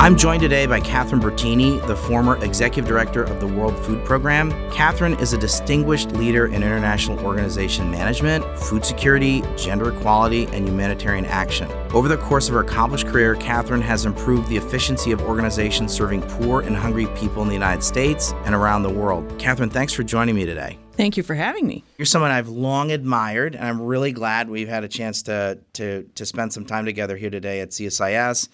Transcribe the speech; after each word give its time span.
I'm 0.00 0.16
joined 0.16 0.42
today 0.42 0.64
by 0.66 0.78
Catherine 0.78 1.20
Bertini, 1.20 1.84
the 1.88 1.96
former 1.96 2.42
executive 2.44 2.86
director 2.86 3.24
of 3.24 3.40
the 3.40 3.48
World 3.48 3.76
Food 3.84 4.04
Program. 4.04 4.52
Catherine 4.70 5.18
is 5.18 5.32
a 5.32 5.38
distinguished 5.38 6.12
leader 6.12 6.46
in 6.46 6.62
international 6.62 7.18
organization 7.26 7.90
management, 7.90 8.44
food 8.60 8.84
security, 8.84 9.42
gender 9.56 9.90
equality, 9.90 10.46
and 10.52 10.68
humanitarian 10.68 11.24
action. 11.24 11.68
Over 11.92 12.06
the 12.06 12.16
course 12.16 12.46
of 12.46 12.54
her 12.54 12.60
accomplished 12.60 13.08
career, 13.08 13.34
Catherine 13.34 13.80
has 13.80 14.06
improved 14.06 14.48
the 14.48 14.56
efficiency 14.56 15.10
of 15.10 15.20
organizations 15.22 15.92
serving 15.92 16.22
poor 16.22 16.60
and 16.60 16.76
hungry 16.76 17.06
people 17.16 17.42
in 17.42 17.48
the 17.48 17.54
United 17.54 17.82
States 17.82 18.34
and 18.44 18.54
around 18.54 18.84
the 18.84 18.90
world. 18.90 19.36
Catherine, 19.40 19.68
thanks 19.68 19.92
for 19.92 20.04
joining 20.04 20.36
me 20.36 20.46
today. 20.46 20.78
Thank 20.92 21.16
you 21.16 21.24
for 21.24 21.34
having 21.34 21.66
me. 21.66 21.82
You're 21.96 22.06
someone 22.06 22.30
I've 22.30 22.48
long 22.48 22.92
admired, 22.92 23.56
and 23.56 23.64
I'm 23.64 23.82
really 23.82 24.12
glad 24.12 24.48
we've 24.48 24.68
had 24.68 24.84
a 24.84 24.88
chance 24.88 25.24
to 25.24 25.58
to 25.72 26.04
to 26.14 26.24
spend 26.24 26.52
some 26.52 26.64
time 26.64 26.84
together 26.84 27.16
here 27.16 27.30
today 27.30 27.60
at 27.60 27.70
CSIS 27.70 28.48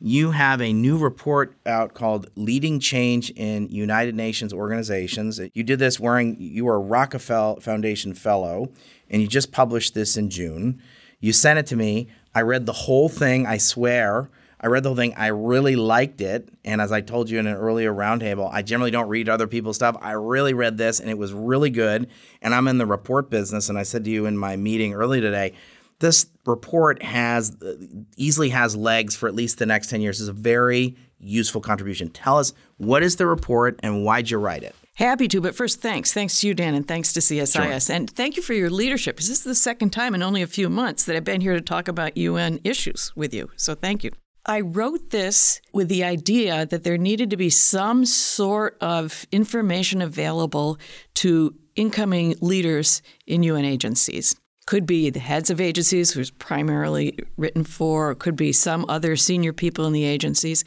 you 0.00 0.30
have 0.30 0.62
a 0.62 0.72
new 0.72 0.96
report 0.96 1.56
out 1.66 1.92
called 1.92 2.30
Leading 2.34 2.80
Change 2.80 3.30
in 3.32 3.68
United 3.68 4.14
Nations 4.14 4.52
Organizations. 4.52 5.38
You 5.52 5.62
did 5.62 5.78
this 5.78 6.00
wearing, 6.00 6.36
you 6.40 6.64
were 6.64 6.76
a 6.76 6.80
Rockefeller 6.80 7.60
Foundation 7.60 8.14
Fellow, 8.14 8.72
and 9.10 9.20
you 9.20 9.28
just 9.28 9.52
published 9.52 9.92
this 9.92 10.16
in 10.16 10.30
June. 10.30 10.80
You 11.20 11.34
sent 11.34 11.58
it 11.58 11.66
to 11.66 11.76
me. 11.76 12.08
I 12.34 12.40
read 12.40 12.64
the 12.64 12.72
whole 12.72 13.10
thing, 13.10 13.46
I 13.46 13.58
swear. 13.58 14.30
I 14.58 14.68
read 14.68 14.82
the 14.82 14.90
whole 14.90 14.96
thing. 14.96 15.14
I 15.16 15.28
really 15.28 15.76
liked 15.76 16.20
it. 16.20 16.48
And 16.64 16.80
as 16.80 16.92
I 16.92 17.00
told 17.00 17.28
you 17.28 17.38
in 17.38 17.46
an 17.46 17.56
earlier 17.56 17.92
roundtable, 17.92 18.50
I 18.52 18.62
generally 18.62 18.90
don't 18.90 19.08
read 19.08 19.28
other 19.28 19.46
people's 19.46 19.76
stuff. 19.76 19.96
I 20.00 20.12
really 20.12 20.52
read 20.52 20.76
this 20.76 21.00
and 21.00 21.08
it 21.08 21.16
was 21.16 21.32
really 21.32 21.70
good. 21.70 22.08
And 22.42 22.54
I'm 22.54 22.68
in 22.68 22.76
the 22.76 22.84
report 22.84 23.30
business. 23.30 23.70
And 23.70 23.78
I 23.78 23.84
said 23.84 24.04
to 24.04 24.10
you 24.10 24.26
in 24.26 24.36
my 24.36 24.56
meeting 24.56 24.92
early 24.92 25.20
today, 25.20 25.54
this 26.00 26.26
report 26.46 27.02
has 27.02 27.56
uh, 27.62 27.74
easily 28.16 28.48
has 28.48 28.74
legs 28.74 29.14
for 29.14 29.28
at 29.28 29.34
least 29.34 29.58
the 29.58 29.66
next 29.66 29.88
10 29.90 30.00
years. 30.00 30.20
It's 30.20 30.28
a 30.28 30.32
very 30.32 30.96
useful 31.18 31.60
contribution. 31.60 32.08
Tell 32.08 32.38
us 32.38 32.52
what 32.78 33.02
is 33.02 33.16
the 33.16 33.26
report 33.26 33.78
and 33.82 34.04
why'd 34.04 34.30
you 34.30 34.38
write 34.38 34.62
it? 34.62 34.74
Happy 34.94 35.28
to, 35.28 35.40
but 35.40 35.54
first, 35.54 35.80
thanks. 35.80 36.12
Thanks 36.12 36.40
to 36.40 36.48
you, 36.48 36.54
Dan, 36.54 36.74
and 36.74 36.86
thanks 36.86 37.12
to 37.12 37.20
CSIS. 37.20 37.86
Sure. 37.86 37.94
And 37.94 38.10
thank 38.10 38.36
you 38.36 38.42
for 38.42 38.52
your 38.52 38.70
leadership, 38.70 39.16
this 39.16 39.30
is 39.30 39.44
the 39.44 39.54
second 39.54 39.90
time 39.90 40.14
in 40.14 40.22
only 40.22 40.42
a 40.42 40.46
few 40.46 40.68
months 40.68 41.04
that 41.04 41.16
I've 41.16 41.24
been 41.24 41.40
here 41.40 41.54
to 41.54 41.60
talk 41.60 41.88
about 41.88 42.16
UN 42.16 42.60
issues 42.64 43.12
with 43.14 43.32
you. 43.32 43.50
So 43.56 43.74
thank 43.74 44.04
you. 44.04 44.10
I 44.46 44.60
wrote 44.60 45.10
this 45.10 45.60
with 45.72 45.88
the 45.88 46.02
idea 46.02 46.66
that 46.66 46.82
there 46.82 46.98
needed 46.98 47.30
to 47.30 47.36
be 47.36 47.50
some 47.50 48.06
sort 48.06 48.76
of 48.80 49.26
information 49.30 50.00
available 50.00 50.78
to 51.14 51.54
incoming 51.76 52.34
leaders 52.40 53.02
in 53.26 53.42
UN 53.42 53.64
agencies 53.64 54.36
could 54.66 54.86
be 54.86 55.10
the 55.10 55.20
heads 55.20 55.50
of 55.50 55.60
agencies, 55.60 56.12
who's 56.12 56.30
primarily 56.30 57.18
written 57.36 57.64
for, 57.64 58.10
or 58.10 58.14
could 58.14 58.36
be 58.36 58.52
some 58.52 58.84
other 58.88 59.16
senior 59.16 59.52
people 59.52 59.86
in 59.86 59.92
the 59.92 60.04
agencies. 60.04 60.64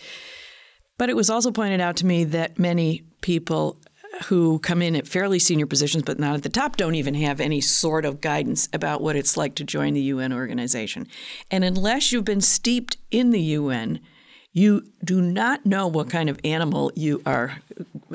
But 0.97 1.09
it 1.09 1.15
was 1.15 1.29
also 1.29 1.51
pointed 1.51 1.81
out 1.81 1.95
to 1.97 2.05
me 2.05 2.23
that 2.25 2.59
many 2.59 3.03
people 3.21 3.79
who 4.25 4.59
come 4.59 4.81
in 4.81 4.95
at 4.95 5.07
fairly 5.07 5.39
senior 5.39 5.65
positions 5.65 6.03
but 6.03 6.19
not 6.19 6.35
at 6.35 6.43
the 6.43 6.49
top 6.49 6.77
don't 6.77 6.95
even 6.95 7.15
have 7.15 7.39
any 7.39 7.59
sort 7.59 8.05
of 8.05 8.21
guidance 8.21 8.69
about 8.71 9.01
what 9.01 9.15
it's 9.15 9.35
like 9.35 9.55
to 9.55 9.63
join 9.63 9.93
the 9.93 10.01
UN 10.01 10.31
organization. 10.31 11.07
And 11.49 11.63
unless 11.63 12.11
you've 12.11 12.25
been 12.25 12.41
steeped 12.41 12.97
in 13.09 13.31
the 13.31 13.41
UN, 13.41 13.99
you 14.51 14.83
do 15.03 15.19
not 15.19 15.65
know 15.65 15.87
what 15.87 16.09
kind 16.09 16.29
of 16.29 16.39
animal 16.43 16.91
you 16.95 17.21
are 17.25 17.57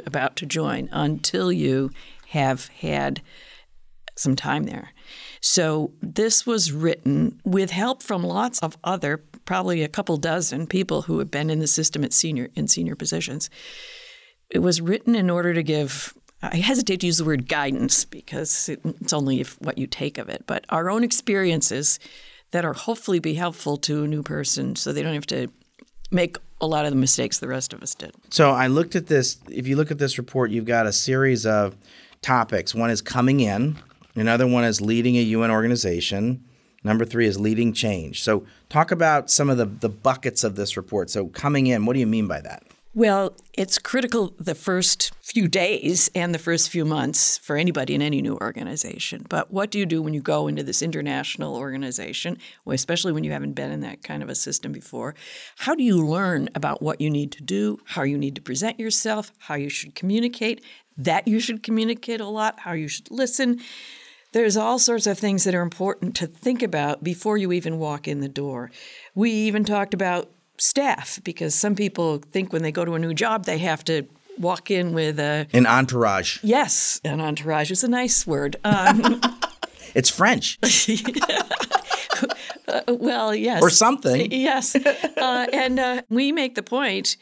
about 0.06 0.36
to 0.36 0.46
join 0.46 0.88
until 0.92 1.50
you 1.50 1.90
have 2.28 2.68
had 2.68 3.20
some 4.18 4.36
time 4.36 4.64
there. 4.64 4.92
So 5.40 5.92
this 6.02 6.46
was 6.46 6.72
written 6.72 7.40
with 7.44 7.70
help 7.70 8.02
from 8.02 8.22
lots 8.22 8.58
of 8.60 8.76
other, 8.84 9.18
probably 9.44 9.82
a 9.82 9.88
couple 9.88 10.16
dozen 10.16 10.66
people 10.66 11.02
who 11.02 11.18
have 11.18 11.30
been 11.30 11.50
in 11.50 11.60
the 11.60 11.66
system 11.66 12.04
at 12.04 12.12
senior 12.12 12.48
in 12.54 12.68
senior 12.68 12.96
positions. 12.96 13.48
It 14.50 14.60
was 14.60 14.80
written 14.80 15.14
in 15.14 15.30
order 15.30 15.54
to 15.54 15.62
give 15.62 16.14
I 16.40 16.56
hesitate 16.56 17.00
to 17.00 17.06
use 17.06 17.18
the 17.18 17.24
word 17.24 17.48
guidance 17.48 18.04
because 18.04 18.68
it's 18.68 19.12
only 19.12 19.42
what 19.58 19.76
you 19.76 19.88
take 19.88 20.18
of 20.18 20.28
it, 20.28 20.44
but 20.46 20.64
our 20.68 20.88
own 20.88 21.02
experiences 21.02 21.98
that 22.52 22.64
are 22.64 22.74
hopefully 22.74 23.18
be 23.18 23.34
helpful 23.34 23.76
to 23.78 24.04
a 24.04 24.06
new 24.06 24.22
person 24.22 24.76
so 24.76 24.92
they 24.92 25.02
don't 25.02 25.14
have 25.14 25.26
to 25.26 25.48
make 26.10 26.36
a 26.60 26.66
lot 26.66 26.84
of 26.84 26.92
the 26.92 26.96
mistakes 26.96 27.38
the 27.38 27.48
rest 27.48 27.72
of 27.72 27.82
us 27.82 27.94
did. 27.94 28.12
So 28.30 28.50
I 28.50 28.68
looked 28.68 28.94
at 28.96 29.08
this. 29.08 29.38
If 29.50 29.66
you 29.66 29.76
look 29.76 29.90
at 29.90 29.98
this 29.98 30.16
report, 30.16 30.50
you've 30.50 30.64
got 30.64 30.86
a 30.86 30.92
series 30.92 31.44
of 31.44 31.76
topics. 32.22 32.74
One 32.74 32.90
is 32.90 33.02
coming 33.02 33.40
in, 33.40 33.76
Another 34.18 34.46
one 34.46 34.64
is 34.64 34.80
leading 34.80 35.16
a 35.16 35.22
UN 35.22 35.50
organization. 35.50 36.44
Number 36.84 37.04
three 37.04 37.26
is 37.26 37.38
leading 37.38 37.72
change. 37.72 38.22
So, 38.22 38.46
talk 38.68 38.90
about 38.90 39.30
some 39.30 39.50
of 39.50 39.58
the, 39.58 39.66
the 39.66 39.88
buckets 39.88 40.44
of 40.44 40.56
this 40.56 40.76
report. 40.76 41.10
So, 41.10 41.26
coming 41.26 41.66
in, 41.66 41.86
what 41.86 41.94
do 41.94 42.00
you 42.00 42.06
mean 42.06 42.28
by 42.28 42.40
that? 42.40 42.62
Well, 42.94 43.36
it's 43.52 43.78
critical 43.78 44.34
the 44.40 44.54
first 44.54 45.12
few 45.22 45.46
days 45.46 46.10
and 46.14 46.34
the 46.34 46.38
first 46.38 46.70
few 46.70 46.84
months 46.84 47.38
for 47.38 47.56
anybody 47.56 47.94
in 47.94 48.02
any 48.02 48.22
new 48.22 48.36
organization. 48.38 49.26
But 49.28 49.52
what 49.52 49.70
do 49.70 49.78
you 49.78 49.86
do 49.86 50.02
when 50.02 50.14
you 50.14 50.20
go 50.20 50.48
into 50.48 50.62
this 50.62 50.82
international 50.82 51.54
organization, 51.54 52.38
especially 52.66 53.12
when 53.12 53.24
you 53.24 53.30
haven't 53.30 53.52
been 53.52 53.70
in 53.70 53.80
that 53.80 54.02
kind 54.02 54.22
of 54.22 54.30
a 54.30 54.34
system 54.34 54.72
before? 54.72 55.14
How 55.58 55.74
do 55.74 55.82
you 55.82 56.04
learn 56.04 56.48
about 56.54 56.82
what 56.82 57.00
you 57.00 57.10
need 57.10 57.30
to 57.32 57.42
do, 57.42 57.78
how 57.84 58.02
you 58.02 58.18
need 58.18 58.34
to 58.36 58.40
present 58.40 58.80
yourself, 58.80 59.32
how 59.38 59.54
you 59.54 59.68
should 59.68 59.94
communicate, 59.94 60.64
that 60.96 61.28
you 61.28 61.38
should 61.38 61.62
communicate 61.62 62.20
a 62.20 62.26
lot, 62.26 62.60
how 62.60 62.72
you 62.72 62.88
should 62.88 63.10
listen? 63.10 63.60
There's 64.32 64.56
all 64.56 64.78
sorts 64.78 65.06
of 65.06 65.18
things 65.18 65.44
that 65.44 65.54
are 65.54 65.62
important 65.62 66.14
to 66.16 66.26
think 66.26 66.62
about 66.62 67.02
before 67.02 67.38
you 67.38 67.50
even 67.52 67.78
walk 67.78 68.06
in 68.06 68.20
the 68.20 68.28
door. 68.28 68.70
We 69.14 69.30
even 69.30 69.64
talked 69.64 69.94
about 69.94 70.30
staff 70.58 71.18
because 71.24 71.54
some 71.54 71.74
people 71.74 72.18
think 72.18 72.52
when 72.52 72.62
they 72.62 72.72
go 72.72 72.84
to 72.84 72.94
a 72.94 72.98
new 72.98 73.14
job 73.14 73.44
they 73.44 73.58
have 73.58 73.84
to 73.84 74.02
walk 74.38 74.70
in 74.70 74.92
with 74.92 75.18
a 75.18 75.46
an 75.52 75.66
entourage. 75.66 76.38
Yes, 76.42 77.00
an 77.04 77.20
entourage 77.20 77.70
is 77.70 77.82
a 77.84 77.88
nice 77.88 78.26
word. 78.26 78.56
Um, 78.64 79.20
it's 79.94 80.10
French. 80.10 80.58
uh, 82.68 82.82
well, 82.88 83.34
yes, 83.34 83.62
or 83.62 83.70
something. 83.70 84.30
Yes, 84.30 84.74
uh, 84.76 85.46
and 85.52 85.78
uh, 85.78 86.02
we 86.08 86.32
make 86.32 86.54
the 86.54 86.62
point 86.62 87.16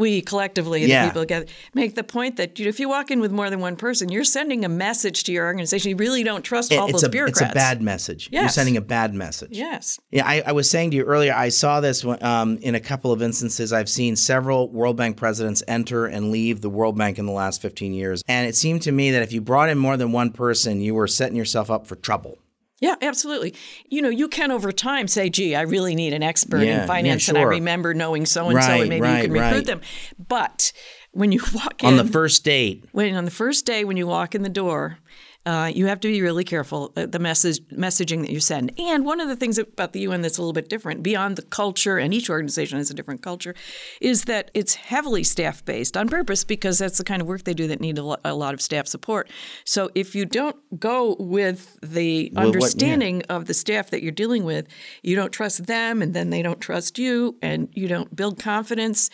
we 0.00 0.22
collectively, 0.22 0.84
yeah. 0.86 1.04
the 1.04 1.08
people 1.10 1.22
together, 1.22 1.46
make 1.74 1.94
the 1.94 2.02
point 2.02 2.36
that 2.38 2.58
you 2.58 2.64
know, 2.64 2.70
if 2.70 2.80
you 2.80 2.88
walk 2.88 3.10
in 3.10 3.20
with 3.20 3.30
more 3.30 3.50
than 3.50 3.60
one 3.60 3.76
person, 3.76 4.08
you're 4.08 4.24
sending 4.24 4.64
a 4.64 4.68
message 4.68 5.22
to 5.24 5.32
your 5.32 5.46
organization. 5.46 5.90
You 5.90 5.96
really 5.96 6.24
don't 6.24 6.42
trust 6.42 6.72
all 6.72 6.90
those 6.90 7.04
a, 7.04 7.08
bureaucrats. 7.08 7.42
It's 7.42 7.50
a 7.50 7.54
bad 7.54 7.82
message. 7.82 8.28
Yes. 8.32 8.42
You're 8.42 8.48
sending 8.48 8.76
a 8.76 8.80
bad 8.80 9.14
message. 9.14 9.50
Yes. 9.56 10.00
Yeah, 10.10 10.26
I, 10.26 10.42
I 10.46 10.52
was 10.52 10.68
saying 10.68 10.90
to 10.92 10.96
you 10.96 11.04
earlier, 11.04 11.34
I 11.34 11.50
saw 11.50 11.80
this 11.80 12.04
um, 12.22 12.56
in 12.58 12.74
a 12.74 12.80
couple 12.80 13.12
of 13.12 13.22
instances. 13.22 13.72
I've 13.72 13.90
seen 13.90 14.16
several 14.16 14.70
World 14.70 14.96
Bank 14.96 15.16
presidents 15.16 15.62
enter 15.68 16.06
and 16.06 16.30
leave 16.32 16.62
the 16.62 16.70
World 16.70 16.96
Bank 16.96 17.18
in 17.18 17.26
the 17.26 17.32
last 17.32 17.62
15 17.62 17.92
years. 17.92 18.24
And 18.26 18.48
it 18.48 18.56
seemed 18.56 18.82
to 18.82 18.92
me 18.92 19.10
that 19.12 19.22
if 19.22 19.32
you 19.32 19.40
brought 19.40 19.68
in 19.68 19.78
more 19.78 19.96
than 19.96 20.12
one 20.12 20.32
person, 20.32 20.80
you 20.80 20.94
were 20.94 21.06
setting 21.06 21.36
yourself 21.36 21.70
up 21.70 21.86
for 21.86 21.94
trouble. 21.94 22.38
Yeah, 22.80 22.94
absolutely. 23.02 23.54
You 23.90 24.00
know, 24.00 24.08
you 24.08 24.26
can 24.26 24.50
over 24.50 24.72
time 24.72 25.06
say, 25.06 25.28
gee, 25.28 25.54
I 25.54 25.62
really 25.62 25.94
need 25.94 26.14
an 26.14 26.22
expert 26.22 26.62
yeah, 26.62 26.82
in 26.82 26.88
finance, 26.88 27.28
yeah, 27.28 27.32
sure. 27.32 27.42
and 27.42 27.46
I 27.46 27.48
remember 27.48 27.92
knowing 27.92 28.24
so 28.24 28.48
and 28.48 28.62
so, 28.62 28.70
and 28.70 28.88
maybe 28.88 29.02
right, 29.02 29.16
you 29.16 29.22
can 29.24 29.32
recruit 29.32 29.50
right. 29.50 29.66
them. 29.66 29.80
But 30.18 30.72
when 31.12 31.30
you 31.30 31.42
walk 31.54 31.82
in 31.82 31.88
on 31.88 31.98
in, 31.98 32.06
the 32.06 32.10
first 32.10 32.42
date, 32.42 32.86
when 32.92 33.14
on 33.14 33.26
the 33.26 33.30
first 33.30 33.66
day 33.66 33.84
when 33.84 33.98
you 33.98 34.06
walk 34.06 34.34
in 34.34 34.42
the 34.42 34.48
door, 34.48 34.98
uh, 35.46 35.70
you 35.74 35.86
have 35.86 36.00
to 36.00 36.08
be 36.08 36.20
really 36.20 36.44
careful 36.44 36.92
uh, 36.96 37.06
the 37.06 37.18
message 37.18 37.60
messaging 37.68 38.20
that 38.20 38.30
you 38.30 38.40
send. 38.40 38.78
And 38.78 39.06
one 39.06 39.20
of 39.20 39.28
the 39.28 39.36
things 39.36 39.56
about 39.56 39.94
the 39.94 40.00
UN 40.00 40.20
that's 40.20 40.36
a 40.36 40.42
little 40.42 40.52
bit 40.52 40.68
different, 40.68 41.02
beyond 41.02 41.36
the 41.36 41.42
culture, 41.42 41.96
and 41.96 42.12
each 42.12 42.28
organization 42.28 42.76
has 42.76 42.90
a 42.90 42.94
different 42.94 43.22
culture, 43.22 43.54
is 44.00 44.24
that 44.24 44.50
it's 44.52 44.74
heavily 44.74 45.24
staff 45.24 45.64
based 45.64 45.96
on 45.96 46.08
purpose 46.08 46.44
because 46.44 46.78
that's 46.78 46.98
the 46.98 47.04
kind 47.04 47.22
of 47.22 47.28
work 47.28 47.44
they 47.44 47.54
do 47.54 47.66
that 47.68 47.80
need 47.80 47.98
a, 47.98 48.18
a 48.24 48.34
lot 48.34 48.52
of 48.52 48.60
staff 48.60 48.86
support. 48.86 49.30
So 49.64 49.90
if 49.94 50.14
you 50.14 50.26
don't 50.26 50.56
go 50.78 51.16
with 51.18 51.78
the 51.82 52.30
well, 52.34 52.46
understanding 52.46 53.16
what, 53.16 53.26
yeah. 53.30 53.36
of 53.36 53.46
the 53.46 53.54
staff 53.54 53.90
that 53.90 54.02
you're 54.02 54.12
dealing 54.12 54.44
with, 54.44 54.66
you 55.02 55.16
don't 55.16 55.32
trust 55.32 55.66
them, 55.66 56.02
and 56.02 56.12
then 56.12 56.28
they 56.28 56.42
don't 56.42 56.60
trust 56.60 56.98
you, 56.98 57.38
and 57.40 57.68
you 57.72 57.88
don't 57.88 58.14
build 58.14 58.38
confidence. 58.38 59.08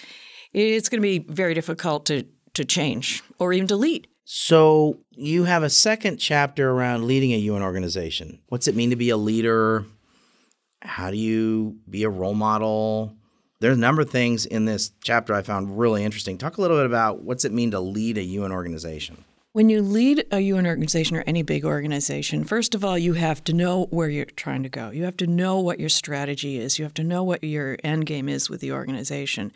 It's 0.52 0.88
going 0.88 1.00
to 1.00 1.02
be 1.02 1.18
very 1.18 1.54
difficult 1.54 2.06
to 2.06 2.24
to 2.54 2.64
change 2.64 3.22
or 3.38 3.52
even 3.52 3.68
lead. 3.78 4.08
So 4.28 4.98
you 5.12 5.44
have 5.44 5.62
a 5.62 5.70
second 5.70 6.18
chapter 6.18 6.70
around 6.70 7.06
leading 7.06 7.32
a 7.32 7.38
UN 7.38 7.62
organization. 7.62 8.40
What's 8.48 8.68
it 8.68 8.76
mean 8.76 8.90
to 8.90 8.96
be 8.96 9.08
a 9.10 9.16
leader? 9.16 9.84
How 10.82 11.10
do 11.10 11.16
you 11.16 11.78
be 11.88 12.02
a 12.02 12.10
role 12.10 12.34
model? 12.34 13.16
there's 13.60 13.76
a 13.76 13.80
number 13.80 14.02
of 14.02 14.10
things 14.10 14.44
in 14.46 14.64
this 14.64 14.92
chapter 15.02 15.34
I 15.34 15.42
found 15.42 15.78
really 15.78 16.04
interesting. 16.04 16.38
Talk 16.38 16.58
a 16.58 16.60
little 16.60 16.76
bit 16.76 16.86
about 16.86 17.22
what's 17.22 17.44
it 17.44 17.52
mean 17.52 17.70
to 17.70 17.80
lead 17.80 18.18
a 18.18 18.22
UN 18.22 18.52
organization. 18.52 19.24
When 19.52 19.70
you 19.70 19.80
lead 19.80 20.26
a 20.30 20.40
UN 20.40 20.66
organization 20.66 21.16
or 21.16 21.24
any 21.26 21.42
big 21.42 21.64
organization, 21.64 22.44
first 22.44 22.74
of 22.74 22.84
all, 22.84 22.98
you 22.98 23.14
have 23.14 23.42
to 23.44 23.54
know 23.54 23.86
where 23.86 24.10
you're 24.10 24.26
trying 24.26 24.62
to 24.64 24.68
go. 24.68 24.90
You 24.90 25.04
have 25.04 25.16
to 25.16 25.26
know 25.26 25.58
what 25.58 25.80
your 25.80 25.88
strategy 25.88 26.58
is. 26.58 26.78
You 26.78 26.84
have 26.84 26.92
to 26.94 27.02
know 27.02 27.24
what 27.24 27.42
your 27.42 27.78
end 27.82 28.04
game 28.04 28.28
is 28.28 28.50
with 28.50 28.60
the 28.60 28.72
organization. 28.72 29.52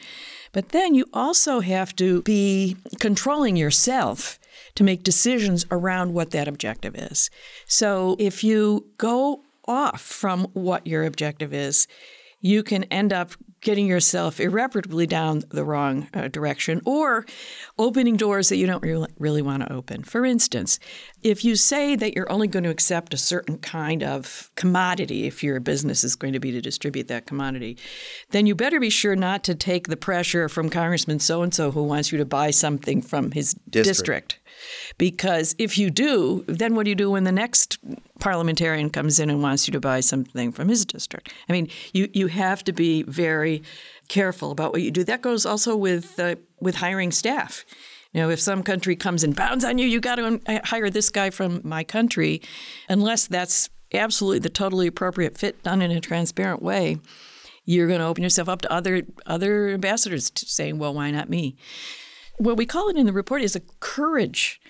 But 0.53 0.71
then 0.71 0.95
you 0.95 1.05
also 1.13 1.61
have 1.61 1.95
to 1.97 2.23
be 2.23 2.79
controlling 2.99 3.57
yourself 3.57 4.40
to 4.75 4.85
make 4.85 5.03
decisions 5.03 5.65
around 5.71 6.15
what 6.15 6.31
that 6.31 6.49
objective 6.49 6.95
is. 6.95 7.31
So 7.67 8.17
if 8.19 8.43
you 8.45 8.87
go 8.97 9.43
off 9.67 10.01
from 10.01 10.45
what 10.53 10.87
your 10.87 11.05
objective 11.05 11.53
is, 11.55 11.87
you 12.41 12.63
can 12.63 12.85
end 12.85 13.13
up 13.13 13.33
getting 13.61 13.87
yourself 13.87 14.41
irreparably 14.41 15.07
down 15.07 15.43
the 15.51 15.65
wrong 15.65 16.09
uh, 16.15 16.29
direction 16.29 16.81
or 16.85 17.27
opening 17.79 18.17
doors 18.17 18.49
that 18.49 18.57
you 18.57 18.67
don't 18.67 18.83
really, 18.83 19.09
really 19.19 19.43
want 19.43 19.63
to 19.63 19.73
open. 19.73 20.03
For 20.03 20.25
instance, 20.25 20.79
if 21.23 21.45
you 21.45 21.57
say 21.57 21.95
that 21.97 22.15
you're 22.15 22.31
only 22.31 22.49
going 22.49 22.65
to 22.65 22.71
accept 22.71 23.13
a 23.13 23.19
certain 23.19 23.59
kind 23.59 24.03
of 24.03 24.51
commodity 24.55 25.27
if 25.27 25.43
your 25.43 25.61
business 25.61 26.05
is 26.05 26.17
going 26.17 26.33
to 26.33 26.41
be 26.41 26.51
to 26.53 26.61
distribute 26.61 27.09
that 27.09 27.27
commodity, 27.27 27.77
then 28.31 28.47
you 28.47 28.55
better 28.55 28.81
be 28.81 28.91
sure 28.91 29.17
not 29.17 29.45
to 29.45 29.55
take 29.55 29.89
the 29.89 29.97
pressure 29.97 30.49
from 30.49 30.71
Congressman 30.71 31.19
so 31.19 31.43
and 31.43 31.55
so 31.55 31.71
who 31.71 31.83
wants 31.83 32.13
you 32.13 32.19
to 32.19 32.25
buy 32.25 32.51
something 32.51 33.03
from 33.03 33.33
his 33.33 33.55
district. 33.69 33.87
district. 33.99 34.37
Because 34.99 35.55
if 35.59 35.79
you 35.79 35.91
do, 35.91 36.45
then 36.47 36.75
what 36.75 36.85
do 36.85 36.91
you 36.91 36.97
do 36.97 37.11
when 37.11 37.25
the 37.25 37.33
next 37.33 37.79
parliamentarian 38.19 38.91
comes 38.91 39.19
in 39.19 39.31
and 39.31 39.43
wants 39.43 39.67
you 39.67 39.73
to 39.73 39.81
buy 39.81 40.01
something 40.01 40.53
from 40.53 40.69
his 40.69 40.85
district? 40.85 41.33
I 41.49 41.53
mean, 41.53 41.69
you, 41.93 42.09
you 42.13 42.27
have 42.27 42.65
to 42.65 42.73
be 42.73 43.03
very 43.05 43.50
careful 44.09 44.51
about 44.51 44.73
what 44.73 44.83
you 44.83 44.91
do. 44.91 45.05
That 45.05 45.23
goes 45.23 45.45
also 45.47 45.77
with 45.77 46.19
uh, 46.19 46.37
with 46.61 46.77
hiring 46.77 47.13
staff. 47.13 47.65
You 48.13 48.21
know, 48.21 48.31
if 48.31 48.41
some 48.41 48.63
country 48.63 48.97
comes 48.97 49.23
and 49.23 49.37
bounds 49.37 49.65
on 49.65 49.79
you, 49.79 49.87
you 49.87 50.01
got 50.01 50.17
to 50.17 50.41
uh, 50.47 50.61
hire 50.65 50.91
this 50.91 51.11
guy 51.11 51.31
from 51.31 51.61
my 51.65 51.85
country, 51.85 52.43
unless 52.89 53.27
that's 53.27 53.71
absolutely 53.95 54.41
the 54.41 54.49
totally 54.49 54.87
appropriate 54.87 55.39
fit 55.39 55.63
done 55.63 55.83
in 55.83 55.91
a 55.91 56.01
transparent 56.01 56.63
way. 56.63 56.99
You're 57.65 57.87
going 57.87 58.01
to 58.01 58.07
open 58.07 58.25
yourself 58.25 58.49
up 58.49 58.63
to 58.63 58.73
other 58.73 59.03
other 59.27 59.69
ambassadors 59.71 60.31
saying, 60.35 60.79
"Well, 60.79 60.95
why 60.95 61.11
not 61.11 61.29
me?" 61.29 61.57
what 62.41 62.57
we 62.57 62.65
call 62.65 62.89
it 62.89 62.97
in 62.97 63.05
the 63.05 63.13
report 63.13 63.43
is 63.43 63.55
a 63.55 63.61
courage 63.81 64.61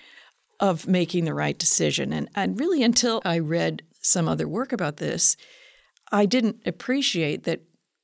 of 0.59 0.87
making 0.87 1.23
the 1.23 1.33
right 1.33 1.57
decision. 1.57 2.11
And, 2.11 2.29
and 2.35 2.59
really, 2.59 2.83
until 2.83 3.21
I 3.23 3.39
read 3.39 3.81
some 4.01 4.27
other 4.27 4.47
work 4.47 4.73
about 4.73 4.97
this, 4.97 5.37
I 6.11 6.25
didn't 6.25 6.57
appreciate 6.65 7.43
that 7.43 7.61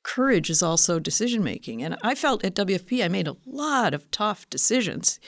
courage 0.08 0.48
is 0.48 0.62
also 0.62 0.98
decision 0.98 1.44
making. 1.44 1.82
And 1.82 1.96
I 2.02 2.14
felt 2.14 2.42
at 2.42 2.54
WFP 2.54 3.04
I 3.04 3.08
made 3.08 3.28
a 3.28 3.36
lot 3.44 3.92
of 3.92 4.10
tough 4.10 4.48
decisions, 4.48 5.20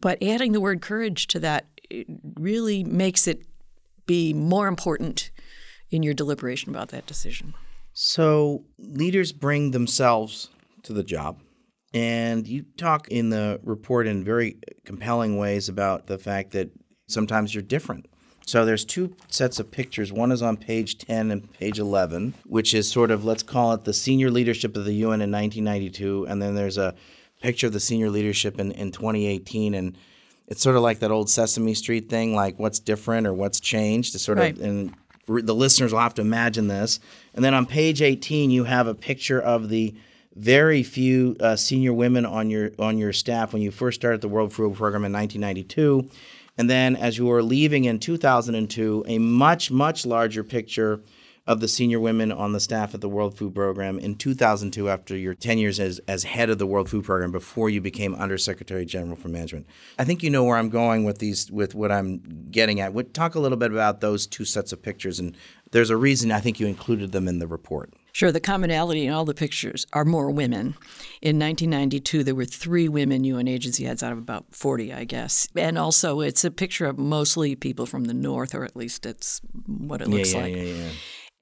but 0.00 0.22
adding 0.22 0.52
the 0.52 0.60
word 0.60 0.80
courage 0.80 1.26
to 1.28 1.40
that 1.40 1.66
really 2.38 2.84
makes 2.84 3.26
it 3.26 3.42
be 4.06 4.32
more 4.32 4.68
important 4.68 5.30
in 5.90 6.04
your 6.04 6.14
deliberation 6.14 6.70
about 6.70 6.88
that 6.90 7.06
decision. 7.06 7.54
So, 7.92 8.64
leaders 8.78 9.32
bring 9.32 9.72
themselves 9.72 10.48
to 10.84 10.92
the 10.92 11.04
job. 11.04 11.40
And 11.92 12.46
you 12.46 12.64
talk 12.76 13.08
in 13.08 13.30
the 13.30 13.60
report 13.62 14.06
in 14.06 14.24
very 14.24 14.58
compelling 14.84 15.38
ways 15.38 15.68
about 15.68 16.06
the 16.06 16.18
fact 16.18 16.52
that 16.52 16.70
sometimes 17.08 17.54
you're 17.54 17.62
different. 17.62 18.06
So 18.46 18.64
there's 18.64 18.84
two 18.84 19.16
sets 19.28 19.58
of 19.58 19.70
pictures. 19.70 20.12
One 20.12 20.30
is 20.30 20.42
on 20.42 20.56
page 20.56 20.98
10 20.98 21.30
and 21.30 21.52
page 21.52 21.78
11, 21.78 22.34
which 22.44 22.74
is 22.74 22.90
sort 22.90 23.10
of 23.10 23.24
let's 23.24 23.42
call 23.42 23.72
it 23.72 23.84
the 23.84 23.94
senior 23.94 24.30
leadership 24.30 24.76
of 24.76 24.84
the 24.84 24.92
UN 24.94 25.22
in 25.22 25.32
1992, 25.32 26.26
and 26.26 26.42
then 26.42 26.54
there's 26.54 26.76
a 26.76 26.94
picture 27.40 27.66
of 27.66 27.72
the 27.72 27.80
senior 27.80 28.10
leadership 28.10 28.60
in, 28.60 28.72
in 28.72 28.92
2018 28.92 29.74
and 29.74 29.96
it's 30.46 30.62
sort 30.62 30.76
of 30.76 30.82
like 30.82 30.98
that 31.00 31.10
old 31.10 31.30
Sesame 31.30 31.74
Street 31.74 32.08
thing, 32.08 32.34
like 32.34 32.58
what's 32.58 32.78
different 32.78 33.26
or 33.26 33.32
what's 33.32 33.60
changed. 33.60 34.12
To 34.12 34.18
sort 34.18 34.38
right. 34.38 34.54
of, 34.54 34.62
and 34.62 34.94
the 35.26 35.54
listeners 35.54 35.92
will 35.92 36.00
have 36.00 36.14
to 36.14 36.22
imagine 36.22 36.68
this. 36.68 37.00
And 37.34 37.44
then 37.44 37.54
on 37.54 37.66
page 37.66 38.02
18, 38.02 38.50
you 38.50 38.64
have 38.64 38.86
a 38.86 38.94
picture 38.94 39.40
of 39.40 39.68
the 39.68 39.94
very 40.34 40.82
few 40.82 41.36
uh, 41.40 41.56
senior 41.56 41.92
women 41.92 42.26
on 42.26 42.50
your 42.50 42.72
on 42.78 42.98
your 42.98 43.12
staff 43.12 43.52
when 43.52 43.62
you 43.62 43.70
first 43.70 44.00
started 44.00 44.20
the 44.20 44.28
World 44.28 44.52
Food 44.52 44.74
Program 44.74 45.04
in 45.04 45.12
1992, 45.12 46.10
and 46.56 46.70
then 46.70 46.96
as 46.96 47.18
you 47.18 47.26
were 47.26 47.42
leaving 47.42 47.84
in 47.84 47.98
2002, 47.98 49.04
a 49.06 49.18
much 49.18 49.70
much 49.70 50.06
larger 50.06 50.44
picture 50.44 51.00
of 51.46 51.60
the 51.60 51.68
senior 51.68 52.00
women 52.00 52.32
on 52.32 52.52
the 52.52 52.60
staff 52.60 52.94
at 52.94 53.02
the 53.02 53.08
World 53.08 53.36
Food 53.36 53.54
Program 53.54 53.98
in 53.98 54.14
2002 54.14 54.88
after 54.88 55.14
your 55.14 55.34
10 55.34 55.58
years 55.58 55.78
as, 55.78 56.00
as 56.08 56.24
head 56.24 56.48
of 56.48 56.58
the 56.58 56.66
World 56.66 56.88
Food 56.88 57.04
Program 57.04 57.32
before 57.32 57.68
you 57.68 57.82
became 57.82 58.14
Undersecretary 58.14 58.86
General 58.86 59.16
for 59.16 59.28
Management. 59.28 59.66
I 59.98 60.04
think 60.04 60.22
you 60.22 60.30
know 60.30 60.44
where 60.44 60.56
I'm 60.56 60.70
going 60.70 61.04
with 61.04 61.18
these 61.18 61.50
with 61.50 61.74
what 61.74 61.92
I'm 61.92 62.48
getting 62.50 62.80
at. 62.80 63.12
Talk 63.12 63.34
a 63.34 63.40
little 63.40 63.58
bit 63.58 63.72
about 63.72 64.00
those 64.00 64.26
two 64.26 64.44
sets 64.44 64.72
of 64.72 64.82
pictures 64.82 65.18
and 65.18 65.36
there's 65.72 65.90
a 65.90 65.96
reason 65.96 66.32
I 66.32 66.40
think 66.40 66.60
you 66.60 66.66
included 66.66 67.12
them 67.12 67.28
in 67.28 67.40
the 67.40 67.46
report. 67.46 67.92
Sure, 68.14 68.30
the 68.30 68.38
commonality 68.38 69.06
in 69.06 69.12
all 69.12 69.24
the 69.24 69.34
pictures 69.34 69.88
are 69.92 70.04
more 70.04 70.30
women. 70.30 70.76
In 71.20 71.36
1992, 71.36 72.22
there 72.22 72.36
were 72.36 72.44
three 72.44 72.88
women 72.88 73.24
UN 73.24 73.48
agency 73.48 73.82
heads 73.82 74.04
out 74.04 74.12
of 74.12 74.18
about 74.18 74.44
40, 74.52 74.92
I 74.92 75.02
guess. 75.02 75.48
And 75.56 75.76
also, 75.76 76.20
it's 76.20 76.44
a 76.44 76.52
picture 76.52 76.86
of 76.86 76.96
mostly 76.96 77.56
people 77.56 77.86
from 77.86 78.04
the 78.04 78.14
North, 78.14 78.54
or 78.54 78.64
at 78.64 78.76
least 78.76 79.04
it's 79.04 79.40
what 79.66 80.00
it 80.00 80.06
looks 80.06 80.32
yeah, 80.32 80.38
yeah, 80.38 80.44
like. 80.44 80.54
Yeah, 80.54 80.62
yeah, 80.62 80.90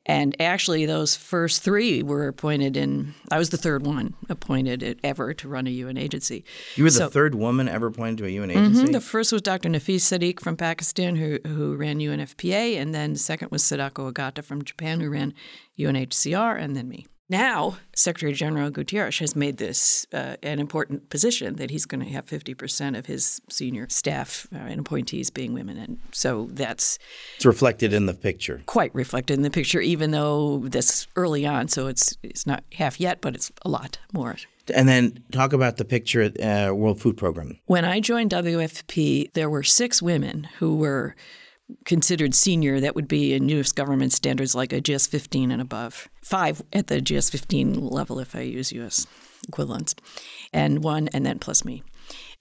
and 0.05 0.35
actually, 0.41 0.85
those 0.85 1.15
first 1.15 1.63
three 1.63 2.03
were 2.03 2.27
appointed 2.27 2.77
in, 2.77 3.15
I 3.31 3.39
was 3.39 3.51
the 3.51 3.57
third 3.57 3.87
one 3.87 4.15
appointed 4.29 4.99
ever 5.05 5.33
to 5.35 5.49
run 5.49 5.69
a 5.69 5.71
UN 5.71 5.97
agency. 5.97 6.45
You 6.75 6.85
were 6.85 6.91
the 6.91 7.09
third 7.09 7.37
woman 7.37 7.69
ever 7.69 7.87
appointed 7.87 8.19
to 8.19 8.27
a 8.27 8.31
UN 8.31 8.51
agency? 8.51 8.83
Mm-hmm, 8.83 8.93
the 8.93 9.01
first 9.01 9.33
was 9.33 9.43
Dr. 9.43 9.69
Nafis 9.69 10.01
Sadik 10.01 10.41
from 10.41 10.57
Pakistan, 10.57 11.15
who, 11.15 11.39
who 11.47 11.77
ran 11.77 11.99
UNFPA, 11.99 12.81
and 12.81 12.93
then 12.93 13.13
the 13.13 13.19
second 13.19 13.53
was 13.53 13.63
Sadako 13.63 14.11
Ogata 14.11 14.43
from 14.43 14.65
Japan, 14.65 15.01
who 15.01 15.11
ran 15.11 15.35
UNHCR, 15.79 16.61
and 16.61 16.75
then 16.75 16.89
me. 16.89 17.07
Now, 17.33 17.79
Secretary 17.97 18.35
General 18.35 18.71
Guterres 18.71 19.19
has 19.21 19.35
made 19.35 19.57
this 19.57 20.07
uh, 20.13 20.37
an 20.43 20.59
important 20.59 21.09
position 21.09 21.57
that 21.57 21.71
he's 21.71 21.87
going 21.87 22.05
to 22.05 22.11
have 22.11 22.27
50% 22.27 22.99
of 22.99 23.07
his 23.07 23.41
senior 23.49 23.89
staff 23.89 24.47
uh, 24.55 24.59
and 24.59 24.81
appointees 24.81 25.31
being 25.31 25.55
women. 25.55 25.79
And 25.79 25.99
so 26.11 26.49
that's. 26.51 26.99
It's 27.37 27.47
reflected 27.47 27.95
in 27.95 28.05
the 28.05 28.13
picture. 28.13 28.63
Quite 28.67 28.95
reflected 28.95 29.33
in 29.33 29.43
the 29.45 29.51
picture, 29.51 29.81
even 29.81 30.11
though 30.11 30.59
this 30.59 31.07
early 31.17 31.47
on, 31.47 31.69
so 31.69 31.87
it's, 31.87 32.19
it's 32.23 32.47
not 32.47 32.65
half 32.75 33.01
yet, 33.01 33.23
but 33.23 33.35
it's 33.35 33.51
a 33.65 33.71
lot 33.71 33.99
more. 34.13 34.37
And 34.75 34.87
then 34.87 35.25
talk 35.33 35.55
about 35.55 35.79
the 35.79 35.87
picture 35.87 36.21
at 36.21 36.39
uh, 36.39 36.75
World 36.75 37.01
Food 37.01 37.17
Program. 37.17 37.59
When 37.65 37.87
I 37.87 38.01
joined 38.01 38.31
WFP, 38.33 39.33
there 39.33 39.49
were 39.49 39.63
six 39.63 40.03
women 40.03 40.49
who 40.59 40.77
were 40.77 41.17
considered 41.85 42.35
senior, 42.35 42.81
that 42.81 42.95
would 42.95 43.09
be 43.09 43.33
in 43.35 43.49
U.S. 43.49 43.73
government 43.73 44.13
standards 44.13 44.55
like 44.55 44.73
a 44.73 44.81
GS 44.81 45.07
15 45.07 45.51
and 45.51 45.63
above. 45.63 46.09
Five 46.23 46.63
at 46.73 46.87
the 46.89 47.01
GS 47.01 47.31
15 47.31 47.75
level 47.75 48.19
if 48.19 48.37
I 48.37 48.41
use 48.41 48.73
U.S. 48.73 49.07
equivalents, 49.49 49.95
and 50.53 50.83
one, 50.83 51.09
and 51.13 51.25
then 51.25 51.39
plus 51.39 51.65
me. 51.65 51.83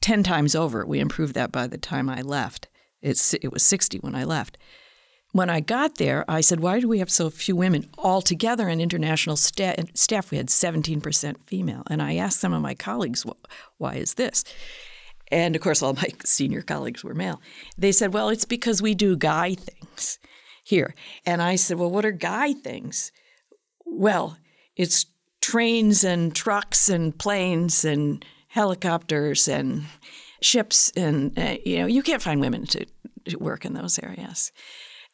Ten 0.01 0.23
times 0.23 0.55
over, 0.55 0.85
we 0.85 0.99
improved 0.99 1.33
that 1.35 1.51
by 1.51 1.67
the 1.67 1.77
time 1.77 2.09
I 2.09 2.21
left. 2.21 2.67
It's, 3.01 3.33
it 3.35 3.51
was 3.51 3.63
60 3.63 3.99
when 3.99 4.15
I 4.15 4.23
left. 4.23 4.57
When 5.33 5.49
I 5.49 5.61
got 5.61 5.95
there, 5.95 6.25
I 6.27 6.41
said, 6.41 6.59
Why 6.59 6.79
do 6.79 6.89
we 6.89 6.99
have 6.99 7.09
so 7.09 7.29
few 7.29 7.55
women 7.55 7.89
altogether 7.97 8.67
in 8.67 8.81
international 8.81 9.37
sta- 9.37 9.75
staff? 9.93 10.29
We 10.29 10.37
had 10.37 10.47
17% 10.47 11.35
female. 11.47 11.83
And 11.89 12.01
I 12.01 12.15
asked 12.15 12.39
some 12.39 12.53
of 12.53 12.61
my 12.61 12.75
colleagues, 12.75 13.25
Why 13.77 13.95
is 13.95 14.15
this? 14.15 14.43
And 15.31 15.55
of 15.55 15.61
course, 15.61 15.81
all 15.81 15.93
my 15.93 16.09
senior 16.25 16.61
colleagues 16.61 17.03
were 17.03 17.13
male. 17.13 17.41
They 17.77 17.91
said, 17.91 18.13
Well, 18.13 18.29
it's 18.29 18.45
because 18.45 18.81
we 18.81 18.93
do 18.93 19.15
guy 19.15 19.55
things 19.55 20.19
here. 20.63 20.93
And 21.25 21.41
I 21.41 21.55
said, 21.55 21.77
Well, 21.77 21.89
what 21.89 22.05
are 22.05 22.11
guy 22.11 22.53
things? 22.53 23.11
Well, 23.85 24.37
it's 24.75 25.05
trains 25.41 26.03
and 26.03 26.35
trucks 26.35 26.89
and 26.89 27.17
planes 27.17 27.83
and 27.83 28.23
helicopters 28.49 29.47
and 29.47 29.83
ships. 30.41 30.91
And, 30.95 31.37
uh, 31.37 31.57
you 31.65 31.79
know, 31.79 31.87
you 31.87 32.03
can't 32.03 32.21
find 32.21 32.41
women 32.41 32.65
to, 32.67 32.85
to 33.29 33.37
work 33.37 33.65
in 33.65 33.73
those 33.73 33.97
areas. 33.99 34.51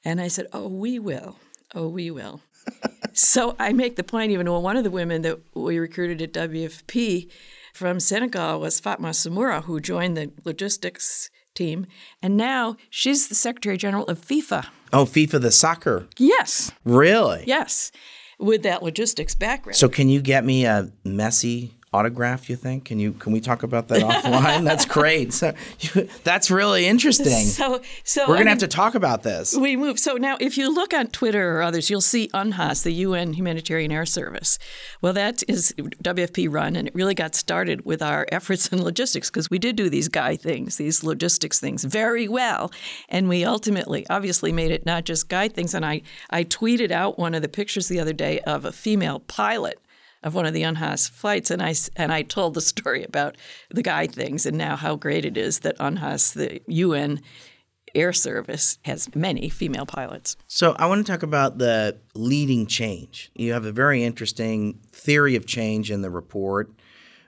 And 0.04 0.20
I 0.20 0.28
said, 0.28 0.48
Oh, 0.54 0.68
we 0.68 1.00
will. 1.00 1.38
Oh, 1.76 1.88
we 1.88 2.12
will. 2.12 2.42
so 3.14 3.56
I 3.60 3.74
make 3.74 3.96
the 3.96 4.04
point, 4.04 4.32
even 4.32 4.50
well, 4.50 4.62
one 4.62 4.78
of 4.78 4.84
the 4.84 4.92
women 4.92 5.22
that 5.22 5.40
we 5.54 5.78
recruited 5.80 6.22
at 6.22 6.50
WFP 6.50 7.30
from 7.78 8.00
Senegal 8.00 8.60
was 8.60 8.80
Fatma 8.80 9.10
Samoura, 9.10 9.64
who 9.64 9.80
joined 9.80 10.18
the 10.18 10.32
logistics 10.44 11.30
team, 11.54 11.86
and 12.24 12.36
now 12.36 12.76
she's 12.90 13.28
the 13.28 13.36
Secretary 13.36 13.78
General 13.78 14.06
of 14.06 14.20
FIFA. 14.20 14.66
Oh, 14.92 15.06
FIFA, 15.06 15.42
the 15.42 15.52
soccer. 15.52 16.08
Yes. 16.18 16.72
Really? 16.84 17.44
Yes, 17.46 17.92
with 18.40 18.64
that 18.64 18.82
logistics 18.82 19.36
background. 19.36 19.76
So, 19.76 19.90
can 19.90 20.10
you 20.10 20.22
get 20.22 20.44
me 20.44 20.66
a 20.66 20.92
Messi 21.06 21.72
autograph? 21.98 22.50
You 22.50 22.56
think? 22.56 22.86
Can 22.86 23.00
you 23.00 23.14
can 23.14 23.34
we 23.34 23.42
talk 23.42 23.64
about 23.64 23.88
that 23.88 24.02
offline? 24.10 24.64
That's 24.64 24.86
great. 24.86 25.34
So 25.34 25.54
you, 25.80 26.08
that's 26.24 26.52
really 26.52 26.86
interesting. 26.86 27.46
So, 27.48 27.82
so 28.04 28.22
we're 28.22 28.36
gonna 28.36 28.40
mean, 28.40 28.48
have 28.48 28.58
to 28.60 28.68
talk 28.68 28.96
about 28.96 29.24
this. 29.24 29.56
We 29.56 29.76
move. 29.76 30.00
So 30.00 30.14
now, 30.14 30.38
if 30.40 30.58
you 30.58 30.74
look 30.74 30.94
on 30.94 31.08
Twitter 31.08 31.58
or 31.58 31.62
others, 31.62 31.90
you'll 31.90 32.02
see 32.02 32.30
UNHAS, 32.34 32.84
the 32.84 32.94
UN 32.94 33.34
Humanitarian 33.34 33.92
Air 33.92 34.06
Service. 34.06 34.60
Well, 35.02 35.14
that 35.14 35.44
is 35.48 35.74
WFP 35.78 36.52
run, 36.52 36.76
and 36.76 36.88
it 36.88 36.96
really 36.96 37.16
got 37.16 37.36
started 37.36 37.86
with 37.86 38.02
our 38.02 38.28
efforts 38.32 38.68
in 38.68 38.84
logistics 38.84 39.30
because 39.30 39.50
we 39.50 39.60
did 39.60 39.76
do 39.76 39.90
these 39.90 40.08
guy 40.08 40.36
things, 40.36 40.78
these 40.78 41.04
logistics 41.04 41.60
things 41.60 41.84
very 41.84 42.28
well, 42.28 42.72
and 43.10 43.28
we 43.28 43.44
ultimately, 43.44 44.06
obviously, 44.10 44.52
made 44.52 44.72
it 44.72 44.86
not 44.86 45.06
just 45.06 45.30
guy 45.30 45.48
things. 45.48 45.74
And 45.74 45.86
I, 45.86 46.02
I 46.30 46.44
tweeted 46.44 46.92
out 46.92 47.18
one 47.18 47.34
of 47.34 47.42
the 47.42 47.50
pictures 47.50 47.88
the 47.88 48.00
other 48.00 48.14
day 48.14 48.40
of 48.42 48.66
a 48.66 48.72
female 48.72 49.20
pilot 49.22 49.80
of 50.24 50.36
one 50.36 50.46
of 50.46 50.54
the 50.54 50.64
UNHAS 50.64 51.10
flights, 51.10 51.52
and 51.52 51.62
I 51.62 51.74
and 51.96 52.12
I 52.12 52.22
told 52.22 52.54
the 52.54 52.62
story 52.74 53.04
about 53.04 53.36
the 53.70 53.84
guy 53.84 54.08
things, 54.08 54.46
and 54.46 54.58
now 54.58 54.76
how 54.76 54.96
great 54.96 55.26
it 55.26 55.38
is 55.38 55.60
that 55.60 55.78
UNHAS, 55.80 56.34
the 56.34 56.62
UN 56.68 57.22
Air 57.96 58.14
Service, 58.14 58.78
has 58.86 59.14
many 59.16 59.50
female 59.50 59.86
pilots. 59.86 60.36
So 60.48 60.76
I 60.78 60.86
want 60.88 61.06
to 61.06 61.12
talk 61.12 61.24
about 61.24 61.58
the 61.58 61.98
leading 62.14 62.68
change. 62.68 63.32
You 63.36 63.54
have 63.54 63.66
a 63.66 63.72
very 63.72 64.04
interesting 64.04 64.80
theory 64.92 65.36
of 65.36 65.46
change 65.46 65.92
in 65.92 66.02
the 66.02 66.10
report. 66.10 66.72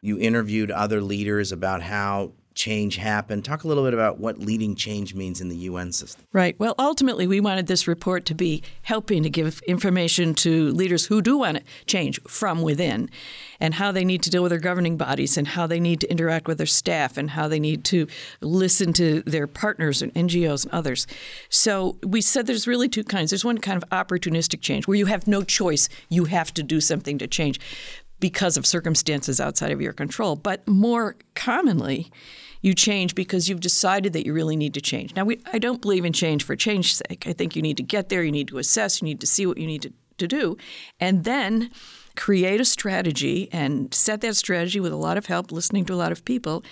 You 0.01 0.17
interviewed 0.19 0.71
other 0.71 1.01
leaders 1.01 1.51
about 1.51 1.81
how 1.81 2.33
change 2.59 2.97
happened. 2.97 3.45
Talk 3.45 3.63
a 3.63 3.69
little 3.69 3.85
bit 3.85 3.93
about 3.93 4.19
what 4.19 4.37
leading 4.37 4.75
change 4.75 5.15
means 5.15 5.39
in 5.39 5.47
the 5.47 5.55
UN 5.55 5.93
system. 5.93 6.25
Right. 6.33 6.59
Well, 6.59 6.75
ultimately, 6.77 7.25
we 7.25 7.39
wanted 7.39 7.67
this 7.67 7.87
report 7.87 8.25
to 8.25 8.35
be 8.35 8.61
helping 8.81 9.23
to 9.23 9.29
give 9.29 9.61
information 9.65 10.35
to 10.35 10.69
leaders 10.71 11.05
who 11.05 11.21
do 11.21 11.37
want 11.37 11.57
to 11.57 11.63
change 11.85 12.21
from 12.23 12.61
within 12.61 13.09
and 13.61 13.75
how 13.75 13.93
they 13.93 14.03
need 14.03 14.21
to 14.23 14.29
deal 14.29 14.43
with 14.43 14.49
their 14.49 14.59
governing 14.59 14.97
bodies 14.97 15.37
and 15.37 15.47
how 15.47 15.67
they 15.67 15.79
need 15.79 16.01
to 16.01 16.11
interact 16.11 16.49
with 16.49 16.57
their 16.57 16.67
staff 16.67 17.17
and 17.17 17.29
how 17.29 17.47
they 17.47 17.61
need 17.61 17.85
to 17.85 18.07
listen 18.41 18.91
to 18.91 19.21
their 19.21 19.47
partners 19.47 20.01
and 20.01 20.13
NGOs 20.13 20.65
and 20.65 20.73
others. 20.73 21.07
So 21.47 21.97
we 22.05 22.19
said 22.19 22.45
there's 22.45 22.67
really 22.67 22.89
two 22.89 23.05
kinds. 23.05 23.31
There's 23.31 23.45
one 23.45 23.59
kind 23.59 23.81
of 23.81 23.89
opportunistic 23.89 24.59
change 24.59 24.85
where 24.85 24.97
you 24.97 25.05
have 25.05 25.27
no 25.27 25.43
choice, 25.43 25.87
you 26.09 26.25
have 26.25 26.53
to 26.55 26.63
do 26.63 26.81
something 26.81 27.17
to 27.19 27.27
change 27.27 27.57
because 28.19 28.57
of 28.57 28.65
circumstances 28.65 29.39
outside 29.39 29.71
of 29.71 29.79
your 29.79 29.93
control. 29.93 30.35
But 30.35 30.67
more 30.67 31.15
commonly, 31.35 32.11
you 32.61 32.73
change 32.73 33.15
because 33.15 33.47
you've 33.47 33.59
decided 33.59 34.13
that 34.13 34.25
you 34.25 34.33
really 34.33 34.55
need 34.55 34.73
to 34.73 34.81
change. 34.81 35.15
Now, 35.15 35.25
we, 35.25 35.41
I 35.51 35.59
don't 35.59 35.81
believe 35.81 36.05
in 36.05 36.13
change 36.13 36.43
for 36.43 36.55
change's 36.55 37.01
sake. 37.07 37.25
I 37.27 37.33
think 37.33 37.55
you 37.55 37.61
need 37.61 37.77
to 37.77 37.83
get 37.83 38.09
there, 38.09 38.23
you 38.23 38.31
need 38.31 38.49
to 38.49 38.57
assess, 38.57 39.01
you 39.01 39.05
need 39.05 39.21
to 39.21 39.27
see 39.27 39.45
what 39.45 39.57
you 39.57 39.67
need 39.67 39.81
to, 39.83 39.93
to 40.17 40.27
do, 40.27 40.57
and 40.99 41.23
then 41.23 41.71
create 42.19 42.59
a 42.59 42.65
strategy 42.65 43.47
and 43.53 43.93
set 43.93 44.19
that 44.19 44.35
strategy 44.35 44.79
with 44.81 44.91
a 44.91 44.97
lot 44.97 45.17
of 45.17 45.27
help, 45.27 45.53
listening 45.53 45.85
to 45.85 45.93
a 45.93 45.95
lot 45.95 46.11
of 46.11 46.25
people, 46.25 46.63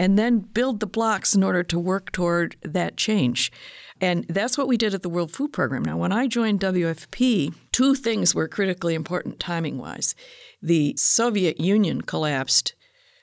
and 0.00 0.18
then 0.18 0.40
build 0.40 0.80
the 0.80 0.86
blocks 0.86 1.32
in 1.32 1.44
order 1.44 1.62
to 1.62 1.78
work 1.78 2.10
toward 2.10 2.56
that 2.62 2.96
change. 2.96 3.52
And 4.00 4.26
that's 4.28 4.58
what 4.58 4.66
we 4.66 4.76
did 4.76 4.94
at 4.94 5.02
the 5.02 5.08
World 5.08 5.30
Food 5.30 5.52
Program. 5.52 5.84
Now, 5.84 5.96
when 5.96 6.10
I 6.10 6.26
joined 6.26 6.60
WFP, 6.60 7.54
two 7.70 7.94
things 7.94 8.34
were 8.34 8.48
critically 8.48 8.94
important 8.94 9.38
timing 9.38 9.78
wise. 9.78 10.16
The 10.60 10.94
Soviet 10.96 11.60
Union 11.60 12.00
collapsed 12.00 12.74